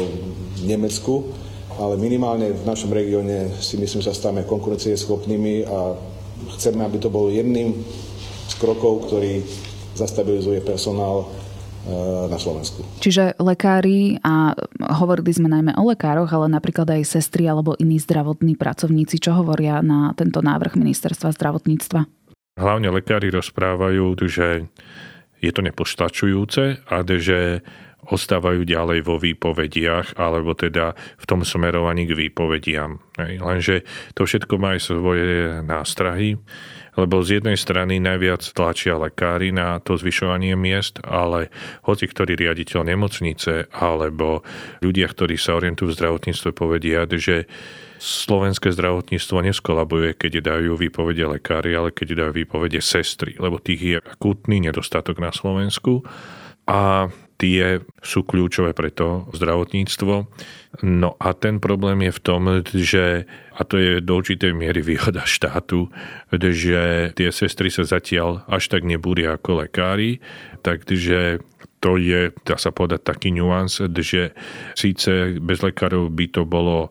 Nemecku, 0.64 1.36
ale 1.76 2.00
minimálne 2.00 2.52
v 2.52 2.64
našom 2.64 2.92
regióne 2.92 3.52
si 3.60 3.76
myslím, 3.76 4.00
že 4.00 4.12
sa 4.12 4.28
stáme 4.28 4.48
konkurencieschopnými 4.48 5.68
a 5.68 5.96
chceme, 6.56 6.84
aby 6.84 6.98
to 7.00 7.12
bol 7.12 7.28
jedným 7.28 7.76
z 8.46 8.54
krokov, 8.56 9.08
ktorý 9.08 9.44
zastabilizuje 9.96 10.60
personál 10.60 11.24
eh, 11.24 12.28
na 12.28 12.36
Slovensku. 12.36 12.84
Čiže 13.00 13.36
lekári, 13.40 14.20
a 14.20 14.52
hovorili 15.00 15.32
sme 15.32 15.48
najmä 15.52 15.76
o 15.76 15.84
lekároch, 15.88 16.28
ale 16.32 16.52
napríklad 16.52 16.88
aj 16.96 17.08
sestry 17.08 17.48
alebo 17.48 17.76
iní 17.80 18.00
zdravotní 18.00 18.56
pracovníci, 18.56 19.20
čo 19.20 19.36
hovoria 19.36 19.80
na 19.80 20.12
tento 20.16 20.44
návrh 20.44 20.76
ministerstva 20.76 21.32
zdravotníctva? 21.32 22.08
Hlavne 22.56 22.88
lekári 22.88 23.28
rozprávajú, 23.28 24.16
že 24.24 24.64
je 25.44 25.52
to 25.52 25.60
nepostačujúce 25.60 26.80
a 26.88 26.96
že 27.04 27.60
ostávajú 28.06 28.62
ďalej 28.62 29.02
vo 29.02 29.18
výpovediach, 29.18 30.14
alebo 30.18 30.54
teda 30.54 30.94
v 30.94 31.24
tom 31.26 31.42
smerovaní 31.42 32.06
k 32.06 32.14
výpovediam. 32.14 33.02
Lenže 33.18 33.82
to 34.14 34.24
všetko 34.24 34.54
má 34.62 34.78
aj 34.78 34.80
svoje 34.86 35.60
nástrahy, 35.66 36.38
lebo 36.96 37.20
z 37.20 37.40
jednej 37.42 37.60
strany 37.60 38.00
najviac 38.00 38.40
tlačia 38.56 38.96
lekári 38.96 39.52
na 39.52 39.76
to 39.84 40.00
zvyšovanie 40.00 40.56
miest, 40.56 40.96
ale 41.04 41.52
hoci 41.84 42.08
ktorý 42.08 42.40
riaditeľ 42.40 42.88
nemocnice 42.88 43.68
alebo 43.74 44.40
ľudia, 44.80 45.10
ktorí 45.12 45.36
sa 45.36 45.60
orientujú 45.60 45.92
v 45.92 45.96
zdravotníctve, 46.00 46.50
povedia, 46.56 47.04
že 47.04 47.44
slovenské 48.00 48.72
zdravotníctvo 48.72 49.44
neskolabuje, 49.44 50.16
keď 50.16 50.56
dajú 50.56 50.76
výpovede 50.76 51.40
lekári, 51.40 51.76
ale 51.76 51.92
keď 51.92 52.24
dajú 52.24 52.32
výpovede 52.44 52.80
sestry, 52.80 53.36
lebo 53.40 53.60
tých 53.60 53.80
je 53.80 53.98
akútny 54.00 54.60
nedostatok 54.60 55.20
na 55.20 55.32
Slovensku. 55.32 56.04
A 56.68 57.12
tie 57.36 57.84
sú 58.00 58.24
kľúčové 58.24 58.72
pre 58.72 58.88
to 58.88 59.28
zdravotníctvo. 59.36 60.14
No 60.84 61.16
a 61.16 61.28
ten 61.32 61.60
problém 61.60 62.04
je 62.08 62.12
v 62.12 62.20
tom, 62.20 62.42
že, 62.64 63.24
a 63.56 63.60
to 63.64 63.80
je 63.80 63.92
do 64.04 64.20
určitej 64.20 64.52
miery 64.52 64.84
výhoda 64.84 65.24
štátu, 65.24 65.88
že 66.32 67.12
tie 67.16 67.28
sestry 67.32 67.72
sa 67.72 67.84
zatiaľ 67.84 68.44
až 68.48 68.68
tak 68.72 68.84
nebúria 68.84 69.36
ako 69.36 69.64
lekári, 69.64 70.20
takže 70.60 71.40
to 71.80 72.00
je, 72.00 72.32
dá 72.42 72.56
sa 72.56 72.72
povedať, 72.72 73.04
taký 73.04 73.28
nuans, 73.36 73.78
že 73.80 74.32
síce 74.72 75.36
bez 75.38 75.60
lekárov 75.60 76.08
by 76.08 76.26
to 76.32 76.42
bolo 76.48 76.90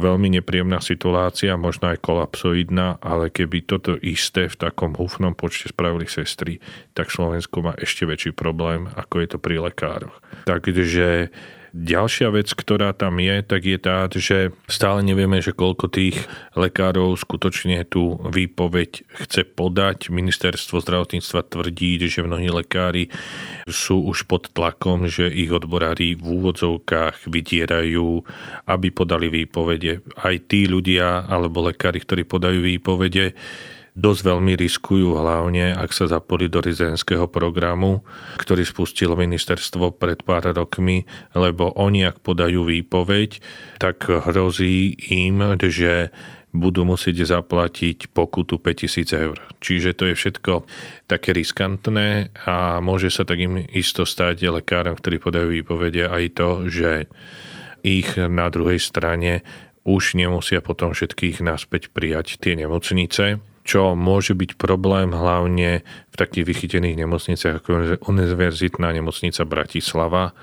veľmi 0.00 0.40
nepríjemná 0.40 0.80
situácia, 0.80 1.60
možno 1.60 1.92
aj 1.92 2.00
kolapsoidná, 2.00 3.02
ale 3.04 3.28
keby 3.28 3.68
toto 3.68 4.00
isté 4.00 4.48
v 4.48 4.56
takom 4.56 4.96
húfnom 4.96 5.36
počte 5.36 5.68
spravili 5.68 6.08
sestry, 6.08 6.62
tak 6.96 7.12
Slovensko 7.12 7.60
má 7.60 7.72
ešte 7.76 8.08
väčší 8.08 8.32
problém, 8.32 8.88
ako 8.96 9.14
je 9.20 9.28
to 9.28 9.38
pri 9.38 9.60
lekároch. 9.60 10.16
Takže 10.48 11.28
Ďalšia 11.70 12.34
vec, 12.34 12.50
ktorá 12.50 12.90
tam 12.90 13.22
je, 13.22 13.46
tak 13.46 13.62
je 13.62 13.78
tá, 13.78 14.10
že 14.10 14.50
stále 14.66 15.06
nevieme, 15.06 15.38
že 15.38 15.54
koľko 15.54 15.86
tých 15.86 16.18
lekárov 16.58 17.14
skutočne 17.14 17.86
tú 17.86 18.18
výpoveď 18.26 19.06
chce 19.22 19.46
podať. 19.46 20.10
Ministerstvo 20.10 20.82
zdravotníctva 20.82 21.46
tvrdí, 21.46 22.02
že 22.10 22.26
mnohí 22.26 22.50
lekári 22.50 23.14
sú 23.70 24.02
už 24.02 24.26
pod 24.26 24.50
tlakom, 24.50 25.06
že 25.06 25.30
ich 25.30 25.54
odborári 25.54 26.18
v 26.18 26.26
úvodzovkách 26.42 27.30
vydierajú, 27.30 28.26
aby 28.66 28.88
podali 28.90 29.30
výpovede. 29.30 30.02
Aj 30.18 30.34
tí 30.42 30.66
ľudia 30.66 31.22
alebo 31.30 31.70
lekári, 31.70 32.02
ktorí 32.02 32.26
podajú 32.26 32.66
výpovede, 32.66 33.38
dosť 33.98 34.20
veľmi 34.22 34.52
riskujú, 34.54 35.18
hlavne 35.18 35.74
ak 35.74 35.90
sa 35.90 36.06
zapoli 36.06 36.46
do 36.46 36.62
rizenského 36.62 37.26
programu, 37.26 38.06
ktorý 38.38 38.62
spustilo 38.62 39.18
ministerstvo 39.18 39.94
pred 39.98 40.22
pár 40.22 40.50
rokmi, 40.54 41.04
lebo 41.34 41.74
oni, 41.74 42.06
ak 42.06 42.22
podajú 42.22 42.66
výpoveď, 42.66 43.42
tak 43.82 44.06
hrozí 44.06 44.94
im, 45.10 45.42
že 45.60 46.14
budú 46.50 46.82
musieť 46.82 47.38
zaplatiť 47.38 48.10
pokutu 48.10 48.58
5000 48.58 49.06
eur. 49.14 49.38
Čiže 49.62 49.94
to 49.94 50.04
je 50.10 50.14
všetko 50.18 50.52
také 51.06 51.30
riskantné 51.30 52.34
a 52.42 52.82
môže 52.82 53.06
sa 53.14 53.22
tak 53.22 53.38
im 53.38 53.62
isto 53.70 54.02
stať 54.02 54.50
lekárom, 54.50 54.98
ktorí 54.98 55.22
podajú 55.22 55.48
výpovede 55.54 56.10
aj 56.10 56.24
to, 56.34 56.48
že 56.66 56.90
ich 57.86 58.18
na 58.18 58.50
druhej 58.50 58.82
strane 58.82 59.46
už 59.86 60.18
nemusia 60.18 60.60
potom 60.60 60.92
všetkých 60.92 61.40
naspäť 61.40 61.88
prijať 61.94 62.36
tie 62.42 62.58
nemocnice, 62.58 63.40
čo 63.70 63.94
môže 63.94 64.34
byť 64.34 64.58
problém 64.58 65.14
hlavne 65.14 65.86
v 65.86 66.14
takých 66.18 66.42
vychytených 66.42 67.06
nemocniciach 67.06 67.62
ako 67.62 68.02
Univerzitná 68.10 68.90
nemocnica 68.90 69.46
Bratislava, 69.46 70.34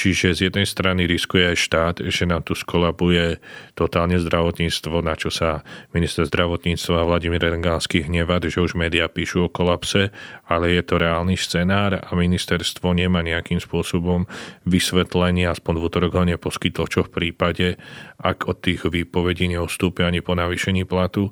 Čiže 0.00 0.32
z 0.32 0.40
jednej 0.48 0.64
strany 0.64 1.04
riskuje 1.04 1.52
aj 1.52 1.56
štát, 1.60 1.96
že 2.08 2.24
nám 2.24 2.40
tu 2.48 2.56
skolabuje 2.56 3.36
totálne 3.76 4.16
zdravotníctvo, 4.16 5.04
na 5.04 5.12
čo 5.12 5.28
sa 5.28 5.60
minister 5.92 6.24
zdravotníctva 6.24 7.04
Vladimír 7.04 7.44
Rengánsky 7.44 8.08
hnevá, 8.08 8.40
že 8.40 8.64
už 8.64 8.80
médiá 8.80 9.12
píšu 9.12 9.44
o 9.44 9.52
kolapse, 9.52 10.08
ale 10.48 10.72
je 10.72 10.80
to 10.88 10.96
reálny 10.96 11.36
scenár 11.36 12.00
a 12.00 12.08
ministerstvo 12.16 12.96
nemá 12.96 13.20
nejakým 13.20 13.60
spôsobom 13.60 14.24
vysvetlenie, 14.64 15.44
aspoň 15.44 15.74
v 15.76 15.84
útorok 15.84 16.16
ho 16.16 16.24
neposkytlo, 16.24 16.88
čo 16.88 17.04
v 17.04 17.12
prípade, 17.12 17.76
ak 18.24 18.48
od 18.48 18.56
tých 18.64 18.88
výpovedí 18.88 19.52
neostúpia 19.52 20.08
ani 20.08 20.24
po 20.24 20.32
navýšení 20.32 20.88
platu, 20.88 21.28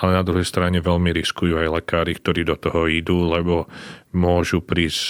ale 0.00 0.16
na 0.16 0.24
druhej 0.24 0.48
strane 0.48 0.80
veľmi 0.80 1.12
riskujú 1.12 1.60
aj 1.60 1.84
lekári, 1.84 2.16
ktorí 2.16 2.48
do 2.48 2.56
toho 2.56 2.88
idú, 2.88 3.28
lebo 3.28 3.68
môžu 4.16 4.64
prísť 4.64 5.04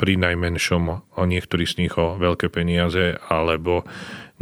pri 0.00 0.16
najmenšom 0.16 0.82
o 1.12 1.22
niektorí 1.28 1.68
z 1.68 1.84
nich 1.84 1.94
o 2.00 2.16
veľké 2.16 2.48
peniaze, 2.48 3.20
alebo 3.28 3.84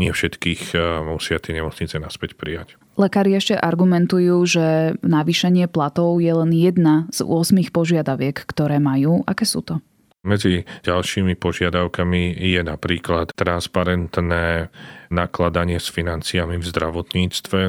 nie 0.00 0.09
všetkých 0.09 0.62
eh, 0.73 0.80
musia 1.04 1.37
tie 1.37 1.52
nemocnice 1.59 2.00
naspäť 2.00 2.38
prijať. 2.40 2.80
Lekári 2.97 3.37
ešte 3.37 3.56
argumentujú, 3.56 4.40
že 4.49 4.97
navýšenie 5.04 5.68
platov 5.68 6.20
je 6.20 6.32
len 6.32 6.50
jedna 6.52 7.09
z 7.12 7.25
8 7.25 7.73
požiadaviek, 7.73 8.37
ktoré 8.37 8.80
majú. 8.80 9.25
Aké 9.25 9.44
sú 9.44 9.64
to? 9.64 9.80
Medzi 10.20 10.68
ďalšími 10.85 11.32
požiadavkami 11.40 12.37
je 12.37 12.61
napríklad 12.61 13.32
transparentné 13.32 14.68
nakladanie 15.09 15.80
s 15.80 15.88
financiami 15.88 16.61
v 16.61 16.64
zdravotníctve. 16.68 17.61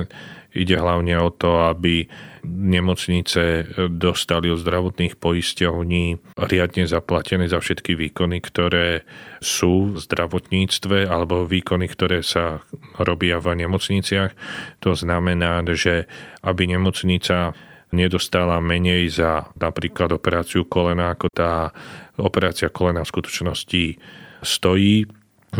Ide 0.52 0.76
hlavne 0.76 1.16
o 1.24 1.32
to, 1.32 1.72
aby 1.72 2.12
nemocnice 2.44 3.72
dostali 3.88 4.52
od 4.52 4.60
zdravotných 4.60 5.16
poisťovní 5.16 6.36
riadne 6.36 6.84
zaplatené 6.90 7.48
za 7.48 7.64
všetky 7.64 7.96
výkony, 7.96 8.44
ktoré 8.44 9.08
sú 9.40 9.96
v 9.96 9.98
zdravotníctve 10.04 11.08
alebo 11.08 11.48
výkony, 11.48 11.88
ktoré 11.88 12.20
sa 12.20 12.60
robia 13.00 13.40
v 13.40 13.64
nemocniciach. 13.64 14.32
To 14.84 14.92
znamená, 14.92 15.64
že 15.72 16.12
aby 16.44 16.68
nemocnica 16.68 17.56
nedostala 17.92 18.60
menej 18.64 19.12
za 19.12 19.52
napríklad 19.56 20.16
operáciu 20.16 20.68
kolena, 20.68 21.16
ako 21.16 21.28
tá 21.32 21.72
operácia 22.20 22.72
kolena 22.72 23.04
v 23.04 23.12
skutočnosti 23.12 23.84
stojí, 24.42 25.06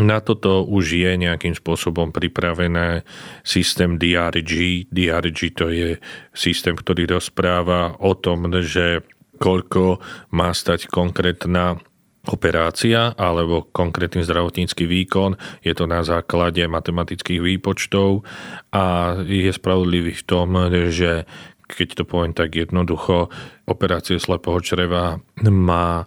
na 0.00 0.24
toto 0.24 0.64
už 0.64 0.96
je 0.96 1.10
nejakým 1.20 1.52
spôsobom 1.52 2.16
pripravené 2.16 3.04
systém 3.44 4.00
DRG. 4.00 4.86
DRG 4.88 5.40
to 5.52 5.68
je 5.68 6.00
systém, 6.32 6.72
ktorý 6.72 7.20
rozpráva 7.20 8.00
o 8.00 8.16
tom, 8.16 8.48
že 8.64 9.04
koľko 9.36 10.00
má 10.32 10.54
stať 10.56 10.88
konkrétna 10.88 11.76
operácia 12.22 13.10
alebo 13.18 13.66
konkrétny 13.68 14.22
zdravotnícky 14.22 14.86
výkon. 14.86 15.34
Je 15.66 15.74
to 15.74 15.90
na 15.90 16.06
základe 16.06 16.62
matematických 16.62 17.42
výpočtov 17.42 18.22
a 18.70 19.18
je 19.26 19.50
spravodlivý 19.50 20.14
v 20.14 20.24
tom, 20.24 20.54
že 20.88 21.26
keď 21.66 21.88
to 22.00 22.04
poviem 22.06 22.32
tak 22.36 22.54
jednoducho, 22.54 23.32
operácia 23.66 24.20
slepého 24.20 24.60
čreva 24.62 25.18
má 25.42 26.06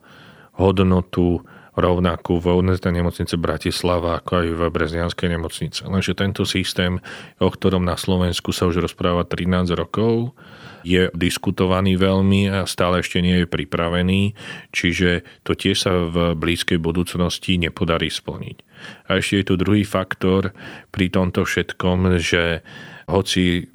hodnotu 0.56 1.44
rovnakú 1.76 2.40
v 2.40 2.56
Univerzitnej 2.56 3.04
nemocnice 3.04 3.36
Bratislava 3.36 4.20
ako 4.24 4.32
aj 4.42 4.48
v 4.52 4.62
Breznianskej 4.72 5.28
nemocnice. 5.32 5.82
Lenže 5.88 6.16
tento 6.16 6.48
systém, 6.48 7.04
o 7.40 7.52
ktorom 7.52 7.84
na 7.84 8.00
Slovensku 8.00 8.56
sa 8.56 8.68
už 8.68 8.80
rozpráva 8.84 9.28
13 9.28 9.76
rokov, 9.76 10.34
je 10.86 11.10
diskutovaný 11.18 11.98
veľmi 11.98 12.54
a 12.54 12.70
stále 12.70 13.02
ešte 13.02 13.18
nie 13.18 13.42
je 13.42 13.48
pripravený, 13.50 14.38
čiže 14.70 15.26
to 15.42 15.58
tiež 15.58 15.78
sa 15.82 16.06
v 16.06 16.38
blízkej 16.38 16.78
budúcnosti 16.78 17.58
nepodarí 17.58 18.14
splniť. 18.14 18.58
A 19.10 19.18
ešte 19.18 19.42
je 19.42 19.48
tu 19.50 19.54
druhý 19.58 19.82
faktor 19.82 20.54
pri 20.94 21.10
tomto 21.10 21.42
všetkom, 21.42 22.22
že 22.22 22.62
hoci 23.10 23.66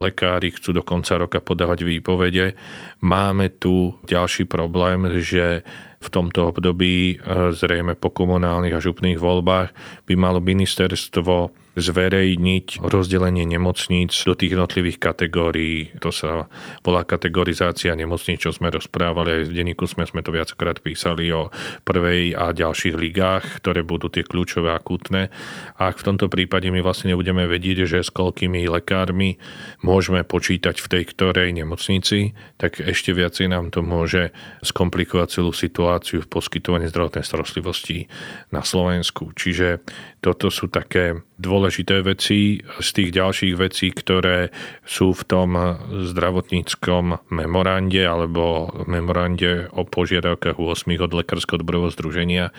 lekári 0.00 0.54
chcú 0.54 0.72
do 0.72 0.82
konca 0.86 1.18
roka 1.20 1.42
podávať 1.42 1.84
výpovede. 1.84 2.56
Máme 3.04 3.52
tu 3.52 3.98
ďalší 4.08 4.48
problém, 4.48 5.20
že 5.20 5.66
v 6.00 6.08
tomto 6.08 6.48
období, 6.48 7.20
e, 7.20 7.52
zrejme 7.52 7.92
po 7.92 8.08
komunálnych 8.08 8.72
a 8.72 8.80
župných 8.80 9.20
voľbách, 9.20 9.68
by 10.08 10.14
malo 10.16 10.40
ministerstvo 10.40 11.52
zverejniť 11.78 12.82
rozdelenie 12.82 13.46
nemocníc 13.46 14.10
do 14.26 14.34
tých 14.34 14.58
jednotlivých 14.58 14.98
kategórií. 14.98 15.94
To 16.02 16.10
sa 16.10 16.50
volá 16.82 17.06
kategorizácia 17.06 17.94
nemocníc, 17.94 18.42
čo 18.42 18.50
sme 18.50 18.74
rozprávali 18.74 19.40
aj 19.40 19.42
v 19.46 19.54
denníku 19.54 19.86
sme, 19.86 20.02
sme 20.02 20.24
to 20.24 20.34
viackrát 20.34 20.82
písali 20.82 21.30
o 21.30 21.54
prvej 21.86 22.34
a 22.34 22.50
ďalších 22.50 22.96
ligách, 22.98 23.62
ktoré 23.62 23.86
budú 23.86 24.10
tie 24.10 24.26
kľúčové 24.26 24.74
akútne. 24.74 25.30
A 25.78 25.94
v 25.94 26.02
tomto 26.02 26.26
prípade 26.26 26.66
my 26.74 26.82
vlastne 26.82 27.14
nebudeme 27.14 27.46
vedieť, 27.46 27.86
že 27.86 28.02
s 28.02 28.10
koľkými 28.10 28.66
lekármi 28.66 29.38
môžeme 29.86 30.26
počítať 30.26 30.74
v 30.74 30.86
tej 30.90 31.02
ktorej 31.14 31.54
nemocnici, 31.54 32.34
tak 32.58 32.82
ešte 32.82 33.14
viacej 33.14 33.46
nám 33.46 33.70
to 33.70 33.86
môže 33.86 34.34
skomplikovať 34.66 35.28
celú 35.38 35.54
situáciu 35.54 35.89
v 35.98 36.30
poskytovaní 36.30 36.86
zdravotnej 36.86 37.26
starostlivosti 37.26 38.06
na 38.54 38.62
Slovensku. 38.62 39.34
Čiže 39.34 39.82
toto 40.20 40.52
sú 40.52 40.68
také 40.68 41.24
dôležité 41.40 42.04
veci 42.04 42.60
z 42.60 42.88
tých 42.92 43.10
ďalších 43.16 43.54
vecí, 43.56 43.88
ktoré 43.90 44.52
sú 44.84 45.16
v 45.16 45.22
tom 45.24 45.56
zdravotníckom 45.88 47.32
memorande 47.32 48.04
alebo 48.04 48.68
memorande 48.84 49.72
o 49.72 49.88
požiadavkách 49.88 50.60
8 50.60 51.00
od 51.00 51.12
Lekárskeho 51.16 51.64
odborového 51.64 51.92
združenia 51.96 52.52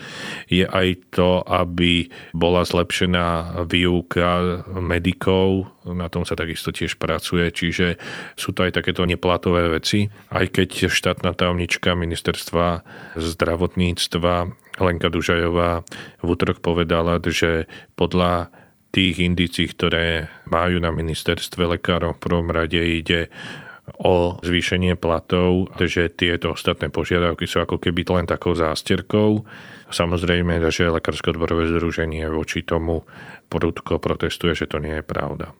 je 0.50 0.66
aj 0.66 1.14
to, 1.14 1.46
aby 1.46 2.10
bola 2.34 2.66
zlepšená 2.66 3.62
výuka 3.70 4.62
medikov, 4.74 5.70
na 5.86 6.06
tom 6.06 6.22
sa 6.22 6.38
takisto 6.38 6.70
tiež 6.70 6.96
pracuje, 6.96 7.50
čiže 7.50 7.98
sú 8.38 8.54
to 8.54 8.66
aj 8.66 8.78
takéto 8.78 9.02
neplatové 9.02 9.66
veci, 9.70 10.06
aj 10.30 10.54
keď 10.54 10.86
štátna 10.86 11.34
tajomnička 11.34 11.98
ministerstva 11.98 12.86
zdravotníctva 13.18 14.34
Lenka 14.80 15.08
Dužajová 15.12 15.82
v 16.22 16.26
útorok 16.26 16.64
povedala, 16.64 17.20
že 17.20 17.66
podľa 17.98 18.48
tých 18.92 19.24
indícií, 19.24 19.72
ktoré 19.72 20.28
majú 20.46 20.76
na 20.78 20.92
ministerstve 20.92 21.64
lekárov 21.78 22.16
v 22.16 22.22
prvom 22.22 22.48
rade 22.52 22.78
ide 22.78 23.32
o 23.98 24.38
zvýšenie 24.38 24.94
platov, 24.94 25.72
že 25.80 26.12
tieto 26.12 26.54
ostatné 26.54 26.92
požiadavky 26.92 27.48
sú 27.50 27.64
ako 27.64 27.82
keby 27.82 28.06
len 28.14 28.26
takou 28.30 28.54
zásterkou. 28.54 29.42
Samozrejme, 29.92 30.58
že 30.72 30.88
Lekárske 30.88 31.30
odborové 31.36 31.68
združenie 31.68 32.24
voči 32.32 32.64
tomu 32.64 33.04
prudko 33.52 34.00
protestuje, 34.00 34.56
že 34.56 34.64
to 34.64 34.80
nie 34.80 34.96
je 34.96 35.04
pravda. 35.04 35.52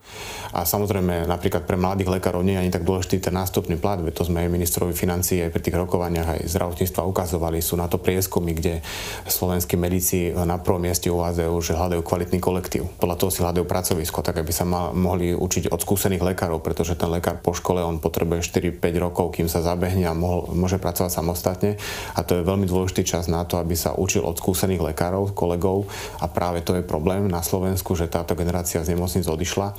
A 0.57 0.65
samozrejme, 0.65 1.29
napríklad 1.29 1.69
pre 1.69 1.77
mladých 1.77 2.09
lekárov 2.09 2.41
nie 2.41 2.57
je 2.57 2.62
ani 2.65 2.73
tak 2.73 2.89
dôležitý 2.89 3.29
ten 3.29 3.37
nástupný 3.37 3.77
plat, 3.77 4.01
veď 4.01 4.17
to 4.17 4.25
sme 4.33 4.41
aj 4.41 4.49
ministrovi 4.49 4.97
financií 4.97 5.45
aj 5.45 5.53
pri 5.53 5.61
tých 5.61 5.77
rokovaniach 5.77 6.29
aj 6.41 6.41
zdravotníctva 6.49 7.05
ukazovali. 7.05 7.61
Sú 7.61 7.77
na 7.77 7.93
to 7.93 8.01
prieskumy, 8.01 8.57
kde 8.57 8.81
slovenskí 9.29 9.77
medici 9.77 10.33
na 10.33 10.57
prvom 10.57 10.81
mieste 10.81 11.12
uvádzajú, 11.12 11.53
že 11.61 11.77
hľadajú 11.77 12.01
kvalitný 12.01 12.41
kolektív. 12.41 12.89
Podľa 12.97 13.17
toho 13.21 13.29
si 13.29 13.45
hľadajú 13.45 13.69
pracovisko, 13.69 14.25
tak 14.25 14.41
aby 14.41 14.53
sa 14.57 14.65
mal, 14.65 14.97
mohli 14.97 15.37
učiť 15.37 15.69
od 15.69 15.85
skúsených 15.85 16.25
lekárov, 16.33 16.65
pretože 16.65 16.97
ten 16.97 17.12
lekár 17.12 17.45
po 17.45 17.53
škole 17.53 17.85
on 17.85 18.01
potrebuje 18.01 18.49
4-5 18.49 18.81
rokov, 18.97 19.37
kým 19.37 19.53
sa 19.53 19.61
zabehne 19.61 20.09
a 20.09 20.17
mohol, 20.17 20.49
môže 20.57 20.81
pracovať 20.81 21.12
samostatne. 21.12 21.77
A 22.17 22.25
to 22.25 22.41
je 22.41 22.49
veľmi 22.49 22.65
dôležitý 22.65 23.05
čas 23.05 23.29
na 23.29 23.45
to, 23.45 23.61
aby 23.61 23.77
sa 23.77 23.93
učil 23.93 24.22
od 24.23 24.38
skúsených 24.38 24.95
lekárov, 24.95 25.35
kolegov 25.35 25.91
a 26.23 26.31
práve 26.31 26.62
to 26.62 26.79
je 26.79 26.87
problém 26.87 27.26
na 27.26 27.43
Slovensku, 27.43 27.99
že 27.99 28.07
táto 28.07 28.38
generácia 28.38 28.81
z 28.81 28.95
nemocnic 28.95 29.26
odišla 29.26 29.75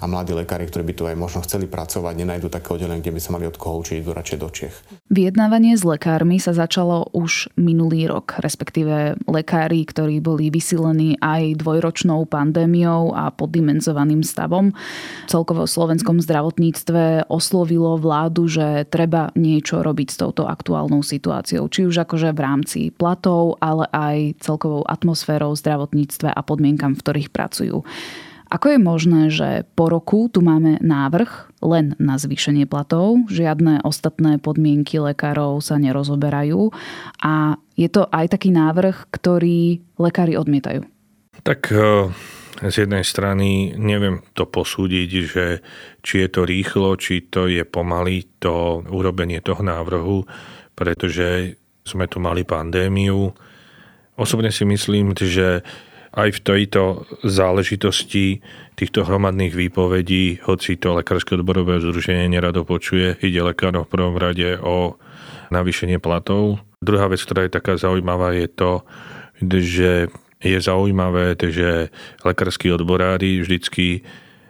a 0.00 0.04
mladí 0.04 0.36
lekári, 0.36 0.68
ktorí 0.68 0.84
by 0.84 0.94
tu 0.94 1.02
aj 1.08 1.16
možno 1.16 1.40
chceli 1.42 1.64
pracovať, 1.64 2.12
nenajdu 2.12 2.52
také 2.52 2.76
oddelenie, 2.76 3.00
kde 3.00 3.16
by 3.16 3.20
sa 3.20 3.32
mali 3.32 3.48
od 3.48 3.56
koho 3.56 3.80
učiť, 3.80 4.04
idú 4.04 4.12
radšej 4.12 4.38
do 4.38 4.48
Čech. 4.52 4.74
Vyjednávanie 5.08 5.78
s 5.78 5.82
lekármi 5.86 6.36
sa 6.36 6.52
začalo 6.52 7.08
už 7.16 7.48
minulý 7.56 8.04
rok, 8.10 8.36
respektíve 8.42 9.16
lekári, 9.24 9.86
ktorí 9.88 10.20
boli 10.20 10.52
vysilení 10.52 11.16
aj 11.22 11.62
dvojročnou 11.62 12.28
pandémiou 12.28 13.16
a 13.16 13.32
poddimenzovaným 13.32 14.20
stavom. 14.20 14.76
Celkovo 15.30 15.64
v 15.64 15.72
slovenskom 15.72 16.20
zdravotníctve 16.20 17.30
oslovilo 17.30 17.96
vládu, 17.96 18.50
že 18.50 18.84
treba 18.90 19.30
niečo 19.38 19.80
robiť 19.80 20.08
s 20.12 20.16
touto 20.20 20.44
aktuálnou 20.44 21.00
situáciou, 21.00 21.70
či 21.70 21.86
už 21.86 22.04
akože 22.04 22.34
v 22.34 22.40
rámci 22.42 22.80
platov, 22.92 23.56
ale 23.62 23.85
aj 23.90 24.42
celkovou 24.42 24.82
atmosférou 24.86 25.54
zdravotníctva 25.54 26.32
a 26.32 26.40
podmienkam, 26.42 26.94
v 26.94 27.02
ktorých 27.02 27.32
pracujú. 27.34 27.82
Ako 28.46 28.78
je 28.78 28.78
možné, 28.78 29.22
že 29.26 29.66
po 29.74 29.90
roku 29.90 30.30
tu 30.30 30.38
máme 30.38 30.78
návrh 30.78 31.50
len 31.66 31.98
na 31.98 32.14
zvýšenie 32.14 32.70
platov, 32.70 33.26
žiadne 33.26 33.82
ostatné 33.82 34.38
podmienky 34.38 35.02
lekárov 35.02 35.58
sa 35.58 35.82
nerozoberajú 35.82 36.70
a 37.26 37.58
je 37.74 37.88
to 37.90 38.06
aj 38.06 38.38
taký 38.38 38.54
návrh, 38.54 39.10
ktorý 39.10 39.82
lekári 39.98 40.38
odmietajú? 40.38 40.86
Tak 41.42 41.74
e, 41.74 42.14
z 42.70 42.86
jednej 42.86 43.02
strany 43.02 43.74
neviem 43.74 44.22
to 44.38 44.46
posúdiť, 44.46 45.10
že 45.26 45.46
či 46.06 46.22
je 46.22 46.28
to 46.30 46.46
rýchlo, 46.46 46.94
či 46.94 47.26
to 47.26 47.50
je 47.50 47.66
pomaly 47.66 48.30
to 48.38 48.86
urobenie 48.86 49.42
toho 49.42 49.66
návrhu, 49.66 50.22
pretože 50.78 51.58
sme 51.82 52.06
tu 52.06 52.22
mali 52.22 52.46
pandémiu. 52.46 53.34
Osobne 54.16 54.48
si 54.48 54.64
myslím, 54.64 55.12
že 55.12 55.60
aj 56.16 56.40
v 56.40 56.40
tejto 56.40 57.04
záležitosti 57.20 58.40
týchto 58.72 59.04
hromadných 59.04 59.52
výpovedí, 59.52 60.40
hoci 60.48 60.80
to 60.80 60.96
Lekárske 60.96 61.36
odborové 61.36 61.76
združenie 61.84 62.32
nerado 62.32 62.64
počuje, 62.64 63.20
ide 63.20 63.44
lekárov 63.44 63.84
v 63.84 63.92
prvom 63.92 64.16
rade 64.16 64.56
o 64.56 64.96
navýšenie 65.52 66.00
platov. 66.00 66.64
Druhá 66.80 67.12
vec, 67.12 67.20
ktorá 67.20 67.44
je 67.44 67.56
taká 67.56 67.76
zaujímavá, 67.76 68.32
je 68.32 68.48
to, 68.48 68.72
že 69.44 70.08
je 70.40 70.58
zaujímavé, 70.60 71.36
že 71.36 71.92
lekárskí 72.24 72.72
odborári 72.72 73.44
vždycky 73.44 74.04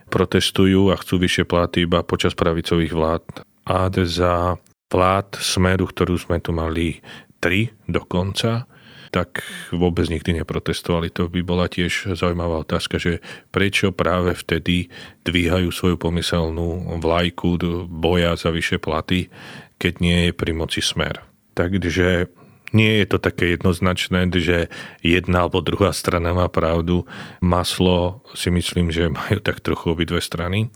protestujú 0.07 0.94
a 0.94 0.98
chcú 0.98 1.18
vyššie 1.18 1.44
platy 1.46 1.87
iba 1.87 2.07
počas 2.07 2.38
pravicových 2.38 2.94
vlád. 2.94 3.24
A 3.66 3.90
za 4.07 4.55
vlád 4.87 5.35
Smeru, 5.42 5.90
ktorú 5.90 6.14
sme 6.14 6.38
tu 6.38 6.55
mali 6.55 7.02
tri 7.42 7.74
dokonca, 7.90 8.70
tak 9.16 9.40
vôbec 9.72 10.12
nikdy 10.12 10.44
neprotestovali. 10.44 11.09
To 11.16 11.33
by 11.33 11.40
bola 11.40 11.72
tiež 11.72 12.12
zaujímavá 12.12 12.68
otázka, 12.68 13.00
že 13.00 13.24
prečo 13.48 13.96
práve 13.96 14.37
vtedy 14.37 14.92
dvíhajú 15.24 15.72
svoju 15.72 15.96
pomyselnú 15.96 17.00
vlajku 17.00 17.57
boja 17.88 18.37
za 18.37 18.52
vyššie 18.52 18.76
platy, 18.76 19.33
keď 19.81 19.92
nie 20.05 20.18
je 20.29 20.33
pri 20.37 20.52
moci 20.52 20.85
smer. 20.85 21.24
Takže 21.57 22.29
nie 22.76 23.00
je 23.00 23.07
to 23.09 23.16
také 23.16 23.57
jednoznačné, 23.57 24.29
že 24.37 24.68
jedna 25.00 25.48
alebo 25.48 25.64
druhá 25.64 25.96
strana 25.96 26.37
má 26.37 26.52
pravdu. 26.52 27.09
Maslo 27.40 28.20
si 28.37 28.52
myslím, 28.52 28.92
že 28.92 29.09
majú 29.09 29.40
tak 29.40 29.64
trochu 29.64 29.96
obidve 29.96 30.20
strany 30.20 30.68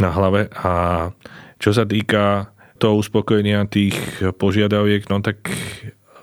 na 0.00 0.08
hlave. 0.08 0.48
A 0.64 0.72
čo 1.60 1.76
sa 1.76 1.84
týka 1.84 2.56
toho 2.80 2.96
uspokojenia 2.96 3.68
tých 3.68 4.00
požiadaviek, 4.40 5.04
no 5.12 5.20
tak 5.20 5.52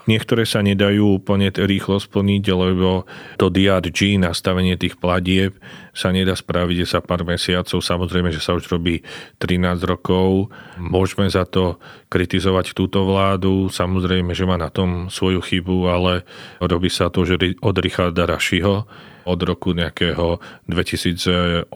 Niektoré 0.07 0.47
sa 0.47 0.63
nedajú 0.63 1.19
úplne 1.19 1.51
rýchlo 1.51 1.99
splniť, 1.99 2.43
lebo 2.55 3.03
to 3.35 3.51
DRG, 3.51 4.15
nastavenie 4.15 4.79
tých 4.79 4.95
platieb, 4.95 5.59
sa 5.91 6.15
nedá 6.15 6.37
spraviť 6.37 6.77
za 6.87 7.03
pár 7.03 7.27
mesiacov. 7.27 7.83
Samozrejme, 7.83 8.31
že 8.31 8.39
sa 8.39 8.55
už 8.55 8.71
robí 8.71 9.03
13 9.43 9.83
rokov. 9.83 10.47
Môžeme 10.79 11.27
za 11.27 11.43
to 11.43 11.81
kritizovať 12.07 12.71
túto 12.71 13.03
vládu. 13.03 13.67
Samozrejme, 13.67 14.31
že 14.31 14.47
má 14.47 14.55
na 14.55 14.71
tom 14.71 15.11
svoju 15.11 15.43
chybu, 15.43 15.91
ale 15.91 16.23
robí 16.63 16.87
sa 16.87 17.11
to 17.11 17.27
že 17.27 17.35
od 17.59 17.75
Richarda 17.75 18.23
Rašiho 18.23 18.87
od 19.29 19.39
roku 19.45 19.75
nejakého 19.77 20.39
2008-2009 20.65 21.69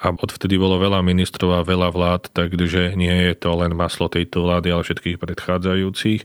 a 0.00 0.06
odvtedy 0.16 0.56
bolo 0.56 0.80
veľa 0.80 1.04
ministrov 1.04 1.60
a 1.60 1.66
veľa 1.68 1.92
vlád, 1.92 2.22
takže 2.32 2.96
nie 2.96 3.12
je 3.12 3.34
to 3.36 3.52
len 3.52 3.76
maslo 3.76 4.08
tejto 4.08 4.48
vlády, 4.48 4.72
ale 4.72 4.80
všetkých 4.80 5.20
predchádzajúcich. 5.20 6.24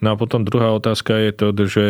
No 0.00 0.16
a 0.16 0.18
potom 0.18 0.48
druhá 0.48 0.72
otázka 0.72 1.20
je 1.20 1.32
to, 1.36 1.48
že 1.68 1.86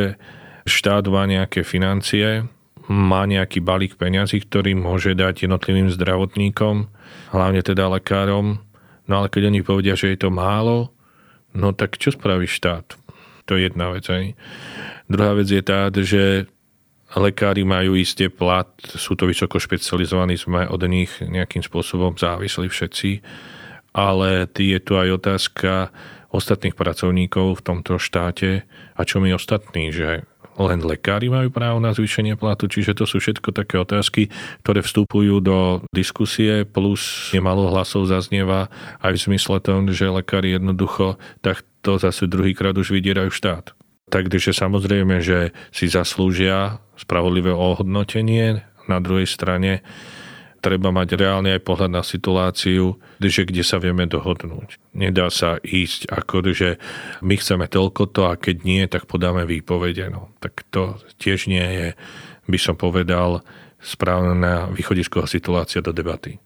štát 0.66 1.06
má 1.06 1.22
nejaké 1.30 1.62
financie, 1.62 2.42
má 2.90 3.22
nejaký 3.30 3.62
balík 3.62 3.94
peňazí, 3.94 4.42
ktorý 4.42 4.74
môže 4.74 5.14
dať 5.14 5.46
jednotlivým 5.46 5.94
zdravotníkom, 5.94 6.90
hlavne 7.30 7.62
teda 7.62 7.87
lekárom. 7.87 8.58
No 9.06 9.22
ale 9.22 9.30
keď 9.30 9.54
oni 9.54 9.62
povedia, 9.62 9.94
že 9.94 10.11
je 10.14 10.26
to 10.26 10.35
málo, 10.35 10.90
no 11.54 11.70
tak 11.70 12.02
čo 12.02 12.11
spraví 12.11 12.50
štát? 12.50 12.98
To 13.46 13.58
je 13.58 13.70
jedna 13.70 13.94
vec. 13.94 14.06
Aj. 14.11 14.35
Druhá 15.06 15.38
vec 15.38 15.50
je 15.50 15.62
tá, 15.62 15.90
že 15.90 16.50
lekári 17.18 17.66
majú 17.66 17.98
isté 17.98 18.33
plat, 18.33 18.68
sú 18.96 19.12
to 19.18 19.29
vysoko 19.29 19.61
špecializovaní, 19.61 20.40
sme 20.40 20.64
od 20.68 20.81
nich 20.88 21.12
nejakým 21.20 21.61
spôsobom 21.61 22.16
závislí 22.16 22.72
všetci, 22.72 23.11
ale 23.92 24.48
je 24.57 24.79
tu 24.81 24.96
aj 24.96 25.09
otázka 25.20 25.92
ostatných 26.33 26.72
pracovníkov 26.72 27.61
v 27.61 27.64
tomto 27.64 28.01
štáte 28.01 28.64
a 28.96 29.01
čo 29.05 29.20
my 29.20 29.37
ostatní, 29.37 29.92
že 29.92 30.25
len 30.57 30.85
lekári 30.85 31.33
majú 31.33 31.48
právo 31.48 31.81
na 31.81 31.96
zvýšenie 31.96 32.37
platu, 32.37 32.68
čiže 32.68 32.92
to 32.92 33.09
sú 33.09 33.20
všetko 33.20 33.57
také 33.57 33.81
otázky, 33.81 34.29
ktoré 34.64 34.85
vstupujú 34.85 35.40
do 35.40 35.81
diskusie, 35.96 36.68
plus 36.68 37.33
nemalo 37.33 37.72
hlasov 37.72 38.05
zaznieva 38.09 38.68
aj 39.01 39.12
v 39.16 39.22
zmysle 39.33 39.64
tom, 39.64 39.88
že 39.88 40.12
lekári 40.12 40.57
jednoducho 40.57 41.16
takto 41.40 41.96
zase 41.96 42.29
druhýkrát 42.29 42.77
už 42.77 42.92
vydierajú 42.92 43.33
štát. 43.33 43.72
Takže 44.12 44.53
samozrejme, 44.53 45.25
že 45.25 45.57
si 45.72 45.88
zaslúžia 45.88 46.85
spravodlivé 47.01 47.48
ohodnotenie. 47.48 48.61
Na 48.85 49.01
druhej 49.01 49.25
strane 49.25 49.81
treba 50.61 50.92
mať 50.92 51.16
reálne 51.16 51.57
aj 51.57 51.64
pohľad 51.64 51.90
na 51.96 52.05
situáciu, 52.05 53.01
že 53.18 53.48
kde 53.48 53.64
sa 53.64 53.81
vieme 53.81 54.05
dohodnúť. 54.05 54.77
Nedá 54.92 55.33
sa 55.33 55.57
ísť 55.64 56.12
ako, 56.12 56.53
že 56.53 56.77
my 57.25 57.40
chceme 57.40 57.66
toľko 57.72 58.03
to 58.12 58.29
a 58.29 58.37
keď 58.37 58.57
nie, 58.68 58.85
tak 58.85 59.09
podáme 59.09 59.48
výpovede. 59.48 60.12
No, 60.12 60.29
tak 60.44 60.61
to 60.68 61.01
tiež 61.16 61.48
nie 61.48 61.64
je, 61.64 61.88
by 62.46 62.59
som 62.61 62.77
povedal, 62.77 63.40
správna 63.81 64.68
východisková 64.70 65.25
situácia 65.25 65.81
do 65.81 65.90
debaty. 65.90 66.38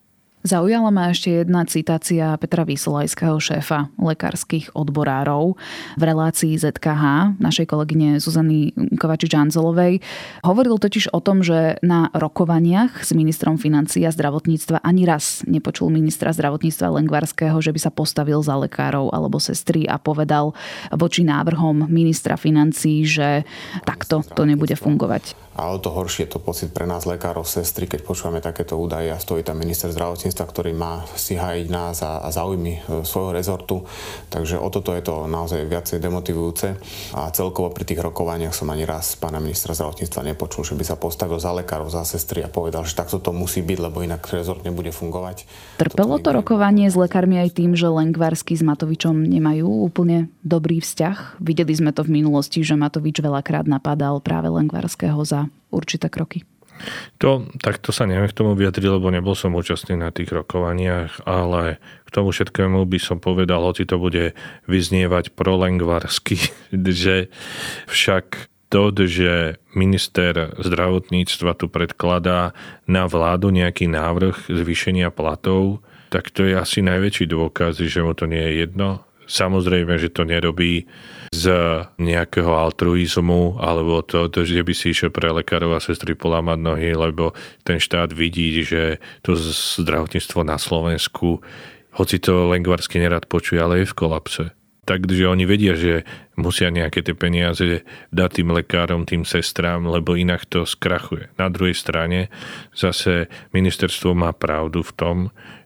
Zaujala 0.47 0.95
ma 0.95 1.11
ešte 1.11 1.43
jedna 1.43 1.67
citácia 1.67 2.31
Petra 2.39 2.63
Vysolajského 2.63 3.35
šéfa 3.43 3.91
lekárskych 3.99 4.71
odborárov 4.79 5.59
v 5.99 6.03
relácii 6.07 6.55
ZKH, 6.55 7.35
našej 7.43 7.67
kolegyne 7.67 8.23
Zuzany 8.23 8.71
Kovačič-Anzelovej. 8.95 10.05
Hovoril 10.47 10.79
totiž 10.79 11.11
o 11.11 11.19
tom, 11.19 11.43
že 11.43 11.83
na 11.83 12.15
rokovaniach 12.15 13.03
s 13.03 13.11
ministrom 13.11 13.59
financií 13.59 14.07
a 14.07 14.15
zdravotníctva 14.15 14.87
ani 14.87 15.03
raz 15.03 15.43
nepočul 15.51 15.91
ministra 15.91 16.31
zdravotníctva 16.31 16.95
Lengvarského, 16.95 17.59
že 17.59 17.75
by 17.75 17.81
sa 17.83 17.91
postavil 17.91 18.39
za 18.45 18.55
lekárov 18.55 19.11
alebo 19.11 19.43
sestry 19.43 19.89
a 19.91 19.99
povedal 19.99 20.55
voči 20.95 21.27
návrhom 21.27 21.91
ministra 21.91 22.39
financií, 22.39 23.03
že 23.03 23.43
takto 23.83 24.23
to 24.23 24.47
nebude 24.47 24.79
fungovať. 24.79 25.46
A 25.57 25.73
o 25.73 25.81
to 25.81 25.89
horšie 25.89 26.29
je 26.29 26.37
to 26.37 26.41
pocit 26.45 26.69
pre 26.77 26.85
nás 26.85 27.09
lekárov, 27.09 27.49
sestry, 27.49 27.89
keď 27.89 28.05
počúvame 28.05 28.45
takéto 28.45 28.77
údaje 28.77 29.09
a 29.09 29.17
stojí 29.17 29.41
tam 29.41 29.57
minister 29.57 29.89
zdravotníctva, 29.89 30.45
ktorý 30.45 30.77
má 30.77 31.09
si 31.17 31.33
hájiť 31.33 31.67
nás 31.73 32.05
a, 32.05 32.21
a 32.21 32.29
záujmy 32.29 32.73
e, 32.77 32.81
svojho 33.09 33.33
rezortu. 33.33 33.89
Takže 34.29 34.61
o 34.61 34.69
toto 34.69 34.93
je 34.93 35.01
to 35.01 35.25
naozaj 35.25 35.65
viacej 35.65 35.97
demotivujúce. 35.97 36.77
A 37.17 37.33
celkovo 37.33 37.73
pri 37.73 37.89
tých 37.89 38.05
rokovaniach 38.05 38.53
som 38.53 38.69
ani 38.69 38.85
raz 38.85 39.17
pána 39.17 39.41
ministra 39.41 39.73
zdravotníctva 39.73 40.37
nepočul, 40.37 40.69
že 40.69 40.77
by 40.77 40.85
sa 40.85 41.01
postavil 41.01 41.41
za 41.41 41.57
lekárov, 41.57 41.89
za 41.89 42.05
sestry 42.05 42.45
a 42.45 42.53
povedal, 42.53 42.85
že 42.85 42.93
takto 42.93 43.17
to 43.17 43.33
musí 43.33 43.65
byť, 43.65 43.79
lebo 43.81 44.05
inak 44.05 44.29
rezort 44.29 44.61
nebude 44.61 44.93
fungovať. 44.93 45.49
Trpelo 45.81 46.21
to 46.21 46.37
rokovanie 46.37 46.93
s 46.93 47.01
lekármi 47.01 47.41
aj 47.41 47.57
tým, 47.57 47.73
že 47.73 47.89
Lengvarsky 47.89 48.53
s 48.53 48.61
Matovičom 48.61 49.25
nemajú 49.25 49.65
úplne 49.65 50.29
dobrý 50.45 50.85
vzťah? 50.85 51.41
Videli 51.41 51.73
sme 51.73 51.97
to 51.97 52.05
v 52.05 52.21
minulosti, 52.21 52.61
že 52.61 52.77
Matovič 52.77 53.25
veľakrát 53.25 53.65
napadal 53.65 54.21
práve 54.21 54.53
Lengvarského 54.53 55.17
za 55.25 55.46
určité 55.71 56.09
kroky? 56.09 56.45
To, 57.25 57.49
tak 57.65 57.81
to 57.81 57.89
sa 57.89 58.05
neviem 58.05 58.29
k 58.29 58.37
tomu 58.37 58.53
vyjadriť, 58.53 59.01
lebo 59.01 59.09
nebol 59.09 59.33
som 59.33 59.57
účastný 59.57 59.97
na 59.97 60.13
tých 60.13 60.29
rokovaniach, 60.29 61.25
ale 61.25 61.81
k 62.05 62.09
tomu 62.13 62.37
všetkému 62.37 62.85
by 62.85 62.99
som 63.01 63.17
povedal, 63.17 63.65
hoci 63.65 63.89
to 63.89 63.97
bude 63.97 64.37
vyznievať 64.69 65.33
prolengvarsky, 65.33 66.37
že 67.05 67.33
však 67.89 68.53
to, 68.67 68.93
že 69.07 69.63
minister 69.73 70.53
zdravotníctva 70.59 71.55
tu 71.55 71.71
predkladá 71.71 72.53
na 72.85 73.07
vládu 73.07 73.55
nejaký 73.55 73.87
návrh 73.87 74.51
zvýšenia 74.51 75.15
platov, 75.15 75.81
tak 76.11 76.35
to 76.35 76.45
je 76.47 76.55
asi 76.59 76.83
najväčší 76.83 77.31
dôkaz, 77.31 77.79
že 77.79 78.03
mu 78.03 78.13
to 78.13 78.27
nie 78.27 78.43
je 78.43 78.67
jedno. 78.67 79.07
Samozrejme, 79.27 79.99
že 79.99 80.11
to 80.11 80.23
nerobí 80.23 80.87
z 81.33 81.45
nejakého 81.97 82.51
altruizmu 82.51 83.59
alebo 83.63 84.03
to, 84.03 84.29
to, 84.29 84.45
že 84.45 84.63
by 84.63 84.75
si 84.75 84.93
išiel 84.93 85.11
pre 85.11 85.31
lekárov 85.31 85.77
a 85.77 85.81
sestry 85.81 86.19
polámať 86.19 86.59
nohy, 86.61 86.91
lebo 86.93 87.33
ten 87.63 87.79
štát 87.79 88.11
vidí, 88.13 88.63
že 88.63 88.99
to 89.23 89.35
zdravotníctvo 89.37 90.41
na 90.43 90.59
Slovensku, 90.61 91.41
hoci 91.97 92.21
to 92.21 92.53
Lengvarsky 92.53 93.01
nerad 93.01 93.25
počuje, 93.25 93.57
ale 93.57 93.83
je 93.83 93.91
v 93.91 93.97
kolapse. 93.97 94.45
Takže 94.87 95.27
oni 95.27 95.51
vedia, 95.51 95.75
že 95.75 96.07
musia 96.39 96.71
nejaké 96.71 97.03
tie 97.03 97.19
peniaze 97.19 97.83
dať 98.15 98.31
tým 98.39 98.55
lekárom, 98.55 99.03
tým 99.03 99.27
sestrám, 99.27 99.83
lebo 99.83 100.15
inak 100.15 100.47
to 100.47 100.63
skrachuje. 100.63 101.27
Na 101.35 101.51
druhej 101.51 101.75
strane 101.75 102.31
zase 102.71 103.27
ministerstvo 103.51 104.15
má 104.15 104.31
pravdu 104.31 104.87
v 104.87 104.93
tom, 104.95 105.17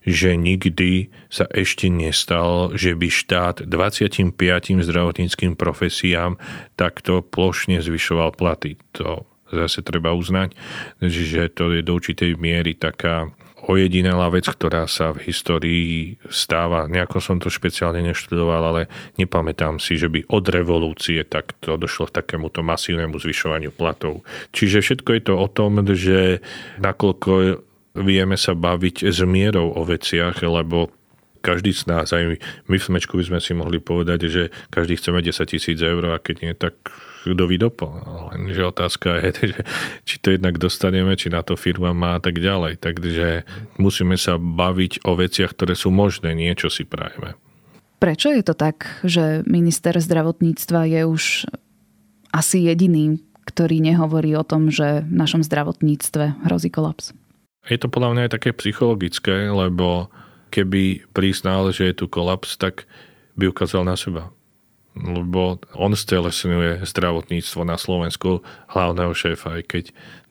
že 0.00 0.32
nikdy 0.40 1.12
sa 1.28 1.44
ešte 1.52 1.92
nestalo, 1.92 2.72
že 2.72 2.96
by 2.96 3.08
štát 3.12 3.68
25 3.68 4.32
zdravotníckým 4.80 5.52
profesiám 5.52 6.40
takto 6.80 7.20
plošne 7.20 7.84
zvyšoval 7.84 8.32
platy. 8.32 8.80
To 8.96 9.28
zase 9.52 9.84
treba 9.84 10.16
uznať, 10.16 10.56
že 11.04 11.52
to 11.52 11.76
je 11.76 11.84
do 11.84 11.92
určitej 11.98 12.40
miery 12.40 12.72
taká 12.72 13.28
ojedinelá 13.68 14.32
vec, 14.32 14.48
ktorá 14.48 14.88
sa 14.88 15.12
v 15.12 15.28
histórii 15.28 16.16
stáva. 16.32 16.88
Nejako 16.88 17.18
som 17.20 17.36
to 17.36 17.52
špeciálne 17.52 18.00
neštudoval, 18.00 18.62
ale 18.72 18.82
nepamätám 19.20 19.76
si, 19.76 20.00
že 20.00 20.08
by 20.08 20.24
od 20.32 20.44
revolúcie 20.48 21.20
takto 21.28 21.76
došlo 21.76 22.08
k 22.08 22.24
takémuto 22.24 22.64
masívnemu 22.64 23.20
zvyšovaniu 23.20 23.74
platov. 23.74 24.24
Čiže 24.56 24.80
všetko 24.80 25.10
je 25.12 25.22
to 25.22 25.34
o 25.36 25.48
tom, 25.50 25.84
že 25.92 26.40
nakoľko 26.80 27.60
vieme 28.00 28.36
sa 28.38 28.56
baviť 28.56 29.10
s 29.10 29.20
mierou 29.26 29.74
o 29.74 29.82
veciach, 29.84 30.40
lebo 30.40 30.88
každý 31.40 31.72
z 31.72 31.88
nás, 31.88 32.12
aj 32.12 32.36
my 32.68 32.76
v 32.76 32.84
Smečku 32.84 33.16
by 33.16 33.24
sme 33.24 33.40
si 33.40 33.52
mohli 33.56 33.80
povedať, 33.80 34.20
že 34.28 34.42
každý 34.68 35.00
chceme 35.00 35.24
10 35.24 35.40
tisíc 35.48 35.78
eur 35.80 36.12
a 36.12 36.20
keď 36.20 36.36
nie, 36.44 36.52
tak 36.52 36.76
kto 37.24 37.44
vydopol. 37.44 38.00
Lenže 38.32 38.62
otázka 38.64 39.20
je, 39.20 39.52
že, 39.52 39.60
či 40.08 40.16
to 40.20 40.32
jednak 40.32 40.56
dostaneme, 40.56 41.12
či 41.16 41.28
na 41.28 41.44
to 41.44 41.54
firma 41.54 41.92
má 41.92 42.16
a 42.16 42.22
tak 42.22 42.40
ďalej. 42.40 42.80
Takže 42.80 43.44
musíme 43.76 44.16
sa 44.16 44.40
baviť 44.40 45.04
o 45.04 45.16
veciach, 45.16 45.52
ktoré 45.52 45.76
sú 45.76 45.92
možné, 45.92 46.32
niečo 46.32 46.72
si 46.72 46.88
prajeme. 46.88 47.36
Prečo 48.00 48.32
je 48.32 48.40
to 48.40 48.56
tak, 48.56 48.88
že 49.04 49.44
minister 49.44 49.92
zdravotníctva 49.92 50.88
je 50.88 51.02
už 51.04 51.44
asi 52.32 52.64
jediný, 52.64 53.20
ktorý 53.44 53.84
nehovorí 53.84 54.32
o 54.38 54.46
tom, 54.46 54.72
že 54.72 55.04
v 55.04 55.12
našom 55.12 55.44
zdravotníctve 55.44 56.48
hrozí 56.48 56.72
kolaps? 56.72 57.12
Je 57.68 57.76
to 57.76 57.92
podľa 57.92 58.16
mňa 58.16 58.22
aj 58.24 58.32
také 58.40 58.50
psychologické, 58.56 59.52
lebo 59.52 60.08
keby 60.48 61.04
priznal, 61.12 61.68
že 61.76 61.92
je 61.92 61.94
tu 62.00 62.08
kolaps, 62.08 62.56
tak 62.56 62.88
by 63.36 63.52
ukázal 63.52 63.84
na 63.84 64.00
seba. 64.00 64.32
Lebo 64.98 65.62
on 65.78 65.94
stelesňuje 65.94 66.82
zdravotníctvo 66.82 67.62
na 67.62 67.78
Slovensku 67.78 68.42
hlavného 68.74 69.14
šéfa, 69.14 69.62
aj 69.62 69.62
keď 69.70 69.84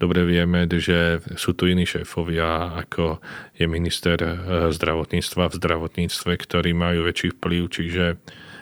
dobre 0.03 0.27
vieme, 0.27 0.67
že 0.67 1.23
sú 1.39 1.55
tu 1.55 1.71
iní 1.71 1.87
šéfovia, 1.87 2.75
ako 2.75 3.23
je 3.55 3.65
minister 3.71 4.19
eh, 4.19 4.35
zdravotníctva 4.69 5.47
v 5.47 5.57
zdravotníctve, 5.57 6.31
ktorí 6.35 6.75
majú 6.75 7.07
väčší 7.07 7.39
vplyv, 7.39 7.63
čiže 7.71 8.05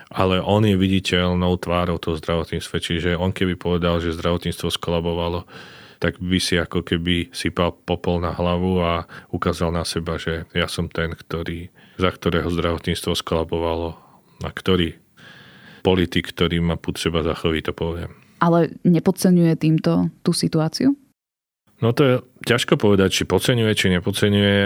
ale 0.07 0.39
on 0.39 0.63
je 0.63 0.79
viditeľnou 0.79 1.59
tvárou 1.59 1.99
toho 1.99 2.15
zdravotníctva, 2.15 2.77
čiže 2.79 3.19
on 3.19 3.35
keby 3.35 3.59
povedal, 3.59 3.99
že 3.99 4.15
zdravotníctvo 4.15 4.71
skolabovalo, 4.71 5.43
tak 5.99 6.21
by 6.21 6.37
si 6.37 6.55
ako 6.55 6.85
keby 6.85 7.33
sypal 7.33 7.73
popol 7.73 8.21
na 8.21 8.31
hlavu 8.31 8.79
a 8.79 9.09
ukázal 9.33 9.73
na 9.73 9.83
seba, 9.83 10.15
že 10.15 10.45
ja 10.53 10.69
som 10.69 10.87
ten, 10.87 11.11
ktorý, 11.11 11.73
za 11.97 12.13
ktorého 12.13 12.47
zdravotníctvo 12.47 13.17
skolabovalo 13.17 13.97
a 14.45 14.49
ktorý 14.53 14.95
politik, 15.81 16.33
ktorý 16.33 16.61
má 16.63 16.75
pod 16.77 17.01
seba 17.01 17.25
zachoví, 17.25 17.61
to 17.61 17.73
poviem. 17.73 18.13
Ale 18.37 18.77
nepodceňuje 18.85 19.53
týmto 19.57 20.13
tú 20.21 20.31
situáciu? 20.31 20.93
No 21.81 21.93
to 21.93 22.01
je 22.01 22.15
ťažko 22.45 22.77
povedať, 22.77 23.21
či 23.21 23.23
podceňuje, 23.29 23.71
či 23.77 23.87
nepodceňuje. 23.93 24.57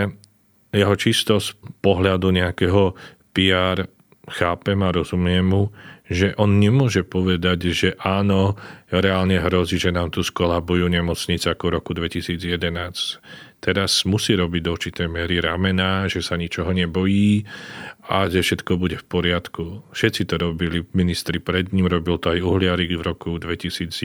Jeho 0.71 0.95
čisto 0.95 1.39
z 1.43 1.51
pohľadu 1.83 2.31
nejakého 2.31 2.95
PR 3.35 3.83
chápem 4.31 4.79
a 4.79 4.95
rozumiem 4.95 5.43
mu, 5.43 5.63
že 6.11 6.35
on 6.35 6.59
nemôže 6.59 7.07
povedať, 7.07 7.71
že 7.71 7.89
áno, 8.03 8.59
reálne 8.91 9.39
hrozí, 9.39 9.79
že 9.79 9.95
nám 9.95 10.11
tu 10.11 10.27
skolabujú 10.27 10.91
nemocnice 10.91 11.47
ako 11.47 11.71
v 11.71 11.73
roku 11.79 11.91
2011. 11.95 12.51
teraz 13.63 14.03
musí 14.03 14.35
robiť 14.35 14.61
do 14.65 14.75
určitej 14.75 15.07
miery 15.07 15.39
ramena, 15.39 16.11
že 16.11 16.19
sa 16.19 16.35
ničoho 16.35 16.75
nebojí 16.75 17.47
a 18.11 18.27
že 18.27 18.43
všetko 18.43 18.75
bude 18.75 18.99
v 18.99 19.05
poriadku. 19.07 19.87
Všetci 19.95 20.27
to 20.27 20.35
robili, 20.35 20.83
ministri 20.91 21.39
pred 21.39 21.71
ním, 21.71 21.87
robil 21.87 22.19
to 22.19 22.35
aj 22.35 22.43
Uhliarik 22.43 22.91
v 22.91 23.05
roku 23.05 23.39
2011. 23.39 23.95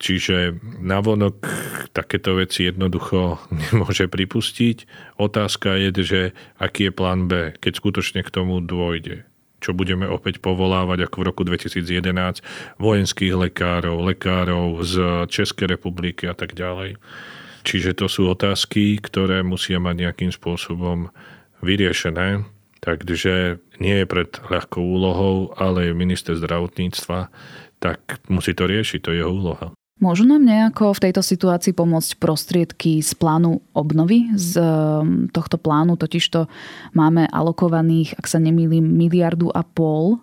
Čiže 0.00 0.56
navonok 0.80 1.44
takéto 1.92 2.40
veci 2.40 2.64
jednoducho 2.64 3.36
nemôže 3.68 4.08
pripustiť. 4.08 4.88
Otázka 5.20 5.76
je, 5.76 5.90
že 6.00 6.20
aký 6.56 6.88
je 6.88 6.92
plán 6.96 7.28
B, 7.28 7.52
keď 7.60 7.72
skutočne 7.76 8.24
k 8.24 8.32
tomu 8.32 8.64
dôjde 8.64 9.28
čo 9.66 9.74
budeme 9.74 10.06
opäť 10.06 10.38
povolávať 10.38 11.10
ako 11.10 11.16
v 11.18 11.26
roku 11.26 11.42
2011, 11.42 12.38
vojenských 12.78 13.34
lekárov, 13.34 13.98
lekárov 14.06 14.78
z 14.86 15.26
Českej 15.26 15.74
republiky 15.74 16.30
a 16.30 16.38
tak 16.38 16.54
ďalej. 16.54 17.02
Čiže 17.66 17.98
to 17.98 18.06
sú 18.06 18.30
otázky, 18.30 19.02
ktoré 19.02 19.42
musia 19.42 19.82
mať 19.82 20.06
nejakým 20.06 20.30
spôsobom 20.30 21.10
vyriešené. 21.66 22.46
Takže 22.78 23.58
nie 23.82 23.96
je 23.98 24.06
pred 24.06 24.30
ľahkou 24.46 24.78
úlohou, 24.78 25.50
ale 25.58 25.90
je 25.90 25.98
minister 25.98 26.38
zdravotníctva, 26.38 27.26
tak 27.82 28.22
musí 28.30 28.54
to 28.54 28.70
riešiť, 28.70 29.02
to 29.02 29.10
je 29.10 29.18
jeho 29.18 29.34
úloha. 29.34 29.74
Môžu 29.96 30.28
nám 30.28 30.44
nejako 30.44 30.92
v 30.92 31.08
tejto 31.08 31.24
situácii 31.24 31.72
pomôcť 31.72 32.20
prostriedky 32.20 33.00
z 33.00 33.16
plánu 33.16 33.64
obnovy? 33.72 34.28
Z 34.36 34.60
ehm, 34.60 35.32
tohto 35.32 35.56
plánu 35.56 35.96
totižto 35.96 36.52
máme 36.92 37.24
alokovaných, 37.32 38.12
ak 38.20 38.28
sa 38.28 38.36
nemýlim, 38.36 38.84
miliardu 38.84 39.48
a 39.48 39.64
pol 39.64 40.20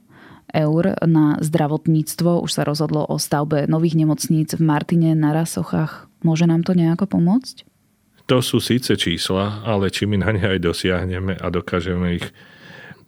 eur 0.53 0.93
na 1.09 1.41
zdravotníctvo. 1.41 2.45
Už 2.45 2.53
sa 2.53 2.61
rozhodlo 2.61 3.01
o 3.09 3.17
stavbe 3.17 3.65
nových 3.65 3.97
nemocníc 3.97 4.53
v 4.53 4.61
Martine 4.61 5.17
na 5.17 5.33
Rasochách. 5.33 6.05
Môže 6.21 6.45
nám 6.45 6.61
to 6.61 6.77
nejako 6.77 7.09
pomôcť? 7.09 7.65
To 8.29 8.45
sú 8.45 8.61
síce 8.61 8.93
čísla, 8.93 9.65
ale 9.65 9.89
či 9.89 10.05
my 10.05 10.21
na 10.21 10.37
ne 10.37 10.43
aj 10.53 10.61
dosiahneme 10.61 11.33
a 11.33 11.49
dokážeme 11.49 12.21
ich 12.21 12.29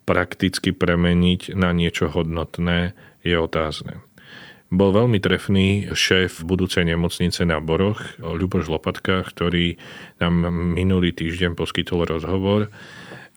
prakticky 0.04 0.73
premeniť 0.73 1.54
na 1.54 1.73
niečo 1.78 2.10
hodnotné, 2.10 2.97
je 3.25 3.38
otázne. 3.38 4.04
Bol 4.73 4.89
veľmi 4.97 5.21
trefný 5.21 5.93
šéf 5.93 6.41
budúcej 6.41 6.89
nemocnice 6.89 7.45
na 7.45 7.62
Boroch, 7.62 8.01
Ľuboš 8.17 8.65
Lopatka, 8.65 9.21
ktorý 9.21 9.78
nám 10.17 10.49
minulý 10.51 11.13
týždeň 11.13 11.54
poskytol 11.54 12.10
rozhovor 12.10 12.73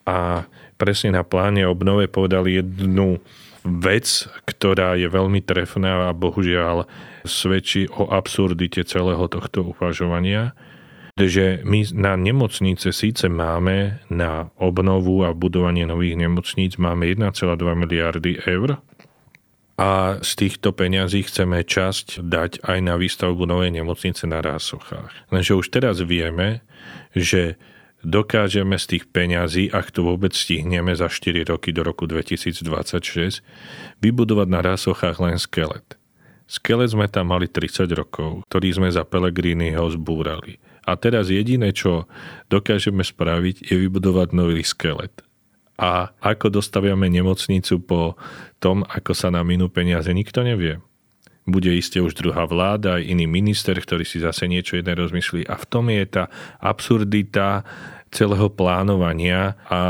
a 0.08 0.48
presne 0.80 1.20
na 1.20 1.22
pláne 1.22 1.68
obnove 1.68 2.08
povedal 2.08 2.48
jednu 2.48 3.20
vec, 3.60 4.24
ktorá 4.48 4.96
je 4.96 5.04
veľmi 5.04 5.44
trefná 5.44 6.08
a 6.08 6.16
bohužiaľ 6.16 6.88
svedčí 7.28 7.92
o 7.92 8.08
absurdite 8.08 8.80
celého 8.88 9.28
tohto 9.28 9.76
uvažovania, 9.76 10.56
že 11.18 11.60
my 11.66 11.92
na 11.92 12.16
nemocnice 12.16 12.94
síce 12.94 13.28
máme 13.28 14.00
na 14.08 14.48
obnovu 14.56 15.28
a 15.28 15.36
budovanie 15.36 15.84
nových 15.84 16.16
nemocníc 16.16 16.80
máme 16.80 17.10
1,2 17.10 17.34
miliardy 17.74 18.40
eur 18.46 18.80
a 19.78 20.18
z 20.18 20.30
týchto 20.34 20.74
peňazí 20.74 21.22
chceme 21.22 21.62
časť 21.62 22.26
dať 22.26 22.66
aj 22.66 22.78
na 22.82 22.98
výstavbu 22.98 23.46
novej 23.46 23.70
nemocnice 23.70 24.26
na 24.26 24.42
Rásochách. 24.42 25.30
Lenže 25.30 25.54
už 25.54 25.70
teraz 25.70 26.02
vieme, 26.02 26.66
že 27.14 27.54
dokážeme 28.02 28.74
z 28.74 28.98
tých 28.98 29.04
peňazí, 29.06 29.70
ak 29.70 29.94
to 29.94 30.02
vôbec 30.02 30.34
stihneme 30.34 30.90
za 30.98 31.06
4 31.06 31.46
roky 31.46 31.70
do 31.70 31.86
roku 31.86 32.10
2026, 32.10 32.66
vybudovať 34.02 34.48
na 34.50 34.60
Rásochách 34.66 35.22
len 35.22 35.38
skelet. 35.38 35.94
Skelet 36.50 36.90
sme 36.90 37.06
tam 37.06 37.30
mali 37.30 37.46
30 37.46 37.86
rokov, 37.94 38.42
ktorý 38.50 38.82
sme 38.82 38.88
za 38.90 39.06
Pelegriniho 39.06 39.86
zbúrali. 39.94 40.58
A 40.88 40.96
teraz 40.98 41.28
jediné, 41.30 41.70
čo 41.70 42.10
dokážeme 42.50 43.04
spraviť, 43.04 43.68
je 43.68 43.76
vybudovať 43.76 44.28
nový 44.34 44.64
skelet. 44.64 45.27
A 45.78 46.10
ako 46.18 46.50
dostaviame 46.58 47.06
nemocnicu 47.06 47.78
po 47.80 48.18
tom, 48.58 48.82
ako 48.82 49.14
sa 49.14 49.30
nám 49.30 49.46
minú 49.46 49.70
peniaze, 49.70 50.10
nikto 50.10 50.42
nevie. 50.42 50.82
Bude 51.48 51.72
iste 51.72 52.02
už 52.02 52.12
druhá 52.18 52.44
vláda, 52.44 53.00
aj 53.00 53.08
iný 53.08 53.24
minister, 53.24 53.78
ktorý 53.78 54.04
si 54.04 54.20
zase 54.20 54.44
niečo 54.50 54.76
jedné 54.76 54.92
rozmyslí. 54.92 55.48
A 55.48 55.56
v 55.56 55.64
tom 55.64 55.88
je 55.88 56.04
tá 56.04 56.28
absurdita 56.60 57.64
celého 58.12 58.48
plánovania 58.52 59.56
a 59.68 59.80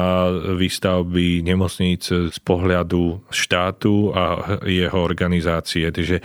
výstavby 0.54 1.42
nemocníc 1.42 2.10
z 2.10 2.38
pohľadu 2.42 3.24
štátu 3.32 4.12
a 4.14 4.22
jeho 4.66 4.98
organizácie. 5.02 5.90
Takže 5.90 6.22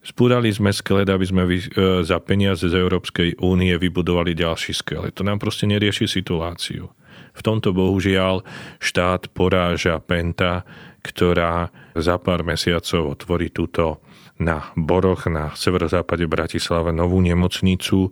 Spúrali 0.00 0.48
sme 0.48 0.72
skelet, 0.72 1.12
aby 1.12 1.28
sme 1.28 1.44
e, 1.44 1.60
za 2.08 2.16
peniaze 2.24 2.64
z 2.64 2.72
Európskej 2.72 3.36
únie 3.44 3.76
vybudovali 3.76 4.32
ďalší 4.32 4.72
skelet. 4.72 5.12
To 5.20 5.28
nám 5.28 5.36
proste 5.36 5.68
nerieši 5.68 6.08
situáciu. 6.08 6.88
V 7.34 7.40
tomto 7.40 7.72
bohužiaľ 7.72 8.42
štát 8.82 9.30
poráža 9.32 9.98
Penta, 10.02 10.66
ktorá 11.00 11.72
za 11.96 12.20
pár 12.20 12.44
mesiacov 12.44 13.16
otvorí 13.16 13.48
túto 13.48 14.04
na 14.40 14.72
Boroch 14.72 15.28
na 15.28 15.52
severozápade 15.52 16.24
Bratislave 16.24 16.96
novú 16.96 17.20
nemocnicu, 17.20 18.08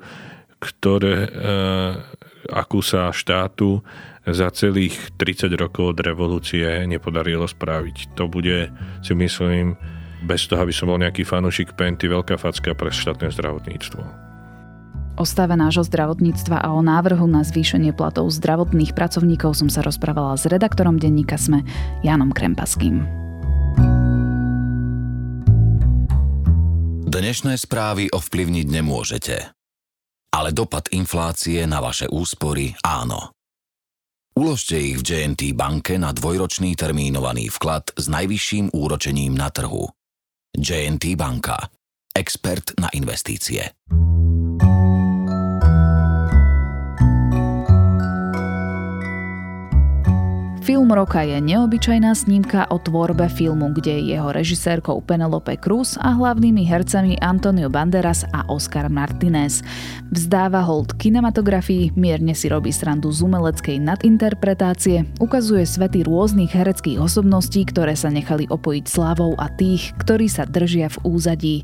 ktoré, 0.60 1.24
e, 1.24 1.30
akú 2.52 2.84
sa 2.84 3.08
štátu 3.14 3.80
za 4.28 4.52
celých 4.52 5.16
30 5.16 5.56
rokov 5.56 5.96
od 5.96 5.98
revolúcie 6.04 6.84
nepodarilo 6.84 7.48
spraviť. 7.48 8.12
To 8.20 8.28
bude, 8.28 8.68
si 9.00 9.16
myslím, 9.16 9.78
bez 10.20 10.44
toho, 10.50 10.60
aby 10.60 10.74
som 10.74 10.92
bol 10.92 11.00
nejaký 11.00 11.24
fanúšik 11.24 11.78
Penty, 11.78 12.10
veľká 12.10 12.36
facka 12.36 12.76
pre 12.76 12.92
štátne 12.92 13.32
zdravotníctvo. 13.32 14.27
O 15.18 15.26
stave 15.26 15.58
nášho 15.58 15.82
zdravotníctva 15.82 16.62
a 16.62 16.70
o 16.70 16.78
návrhu 16.78 17.26
na 17.26 17.42
zvýšenie 17.42 17.90
platov 17.90 18.30
zdravotných 18.30 18.94
pracovníkov 18.94 19.50
som 19.50 19.66
sa 19.66 19.82
rozprávala 19.82 20.38
s 20.38 20.46
redaktorom 20.46 20.94
denníka 20.94 21.34
SME 21.34 21.66
Janom 22.06 22.30
Krempaským. 22.30 23.02
Dnešné 27.10 27.58
správy 27.58 28.14
ovplyvniť 28.14 28.66
nemôžete. 28.70 29.36
Ale 30.30 30.54
dopad 30.54 30.86
inflácie 30.94 31.66
na 31.66 31.82
vaše 31.82 32.06
úspory 32.06 32.78
áno. 32.86 33.34
Uložte 34.38 34.78
ich 34.78 35.02
v 35.02 35.02
JNT 35.02 35.50
banke 35.58 35.98
na 35.98 36.14
dvojročný 36.14 36.78
termínovaný 36.78 37.50
vklad 37.50 37.90
s 37.98 38.06
najvyšším 38.06 38.70
úročením 38.70 39.34
na 39.34 39.50
trhu. 39.50 39.82
JNT 40.54 41.18
banka. 41.18 41.58
Expert 42.14 42.78
na 42.78 42.86
investície. 42.94 43.66
Film 50.88 51.04
roka 51.04 51.20
je 51.20 51.36
neobyčajná 51.36 52.16
snímka 52.16 52.64
o 52.72 52.80
tvorbe 52.80 53.28
filmu, 53.28 53.76
kde 53.76 54.00
je 54.00 54.16
jeho 54.16 54.32
režisérkou 54.32 55.04
Penelope 55.04 55.60
Cruz 55.60 56.00
a 56.00 56.16
hlavnými 56.16 56.64
hercami 56.64 57.20
Antonio 57.20 57.68
Banderas 57.68 58.24
a 58.32 58.48
Oscar 58.48 58.88
Martinez. 58.88 59.60
Vzdáva 60.08 60.64
hold 60.64 60.96
kinematografii, 60.96 61.92
mierne 61.92 62.32
si 62.32 62.48
robí 62.48 62.72
srandu 62.72 63.12
z 63.12 63.20
umeleckej 63.20 63.84
nadinterpretácie, 63.84 65.04
ukazuje 65.20 65.68
svety 65.68 66.08
rôznych 66.08 66.56
hereckých 66.56 67.04
osobností, 67.04 67.68
ktoré 67.68 67.92
sa 67.92 68.08
nechali 68.08 68.48
opojiť 68.48 68.88
slávou 68.88 69.36
a 69.36 69.52
tých, 69.52 69.92
ktorí 70.00 70.24
sa 70.24 70.48
držia 70.48 70.88
v 70.88 71.04
úzadí. 71.04 71.56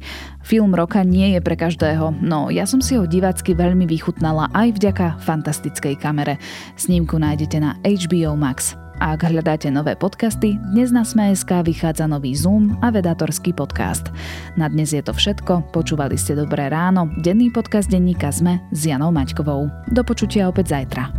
Film 0.44 0.76
roka 0.76 1.00
nie 1.00 1.32
je 1.32 1.40
pre 1.40 1.56
každého, 1.56 2.12
no 2.20 2.52
ja 2.52 2.68
som 2.68 2.84
si 2.84 3.00
ho 3.00 3.08
divácky 3.08 3.56
veľmi 3.56 3.88
vychutnala 3.88 4.52
aj 4.52 4.76
vďaka 4.76 5.06
fantastickej 5.24 5.96
kamere. 5.96 6.37
Snímku 6.76 7.16
nájdete 7.16 7.56
na 7.56 7.80
HBO 7.80 8.37
Max. 8.37 8.84
A 9.02 9.18
ak 9.18 9.26
hľadáte 9.26 9.66
nové 9.74 9.98
podcasty, 9.98 10.54
dnes 10.70 10.94
na 10.94 11.02
Sme.sk 11.02 11.50
vychádza 11.66 12.07
nový 12.07 12.30
Zoom 12.38 12.78
a 12.78 12.94
vedatorský 12.94 13.50
podcast. 13.50 14.14
Na 14.54 14.70
dnes 14.70 14.94
je 14.94 15.02
to 15.02 15.11
všetko, 15.11 15.74
počúvali 15.74 16.14
ste 16.14 16.38
Dobré 16.38 16.70
ráno, 16.70 17.11
denný 17.18 17.50
podcast 17.50 17.90
denníka 17.90 18.30
Sme 18.30 18.62
s 18.70 18.87
Janou 18.87 19.11
Maťkovou. 19.11 19.66
Do 19.90 20.02
počutia 20.07 20.46
opäť 20.46 20.78
zajtra. 20.78 21.11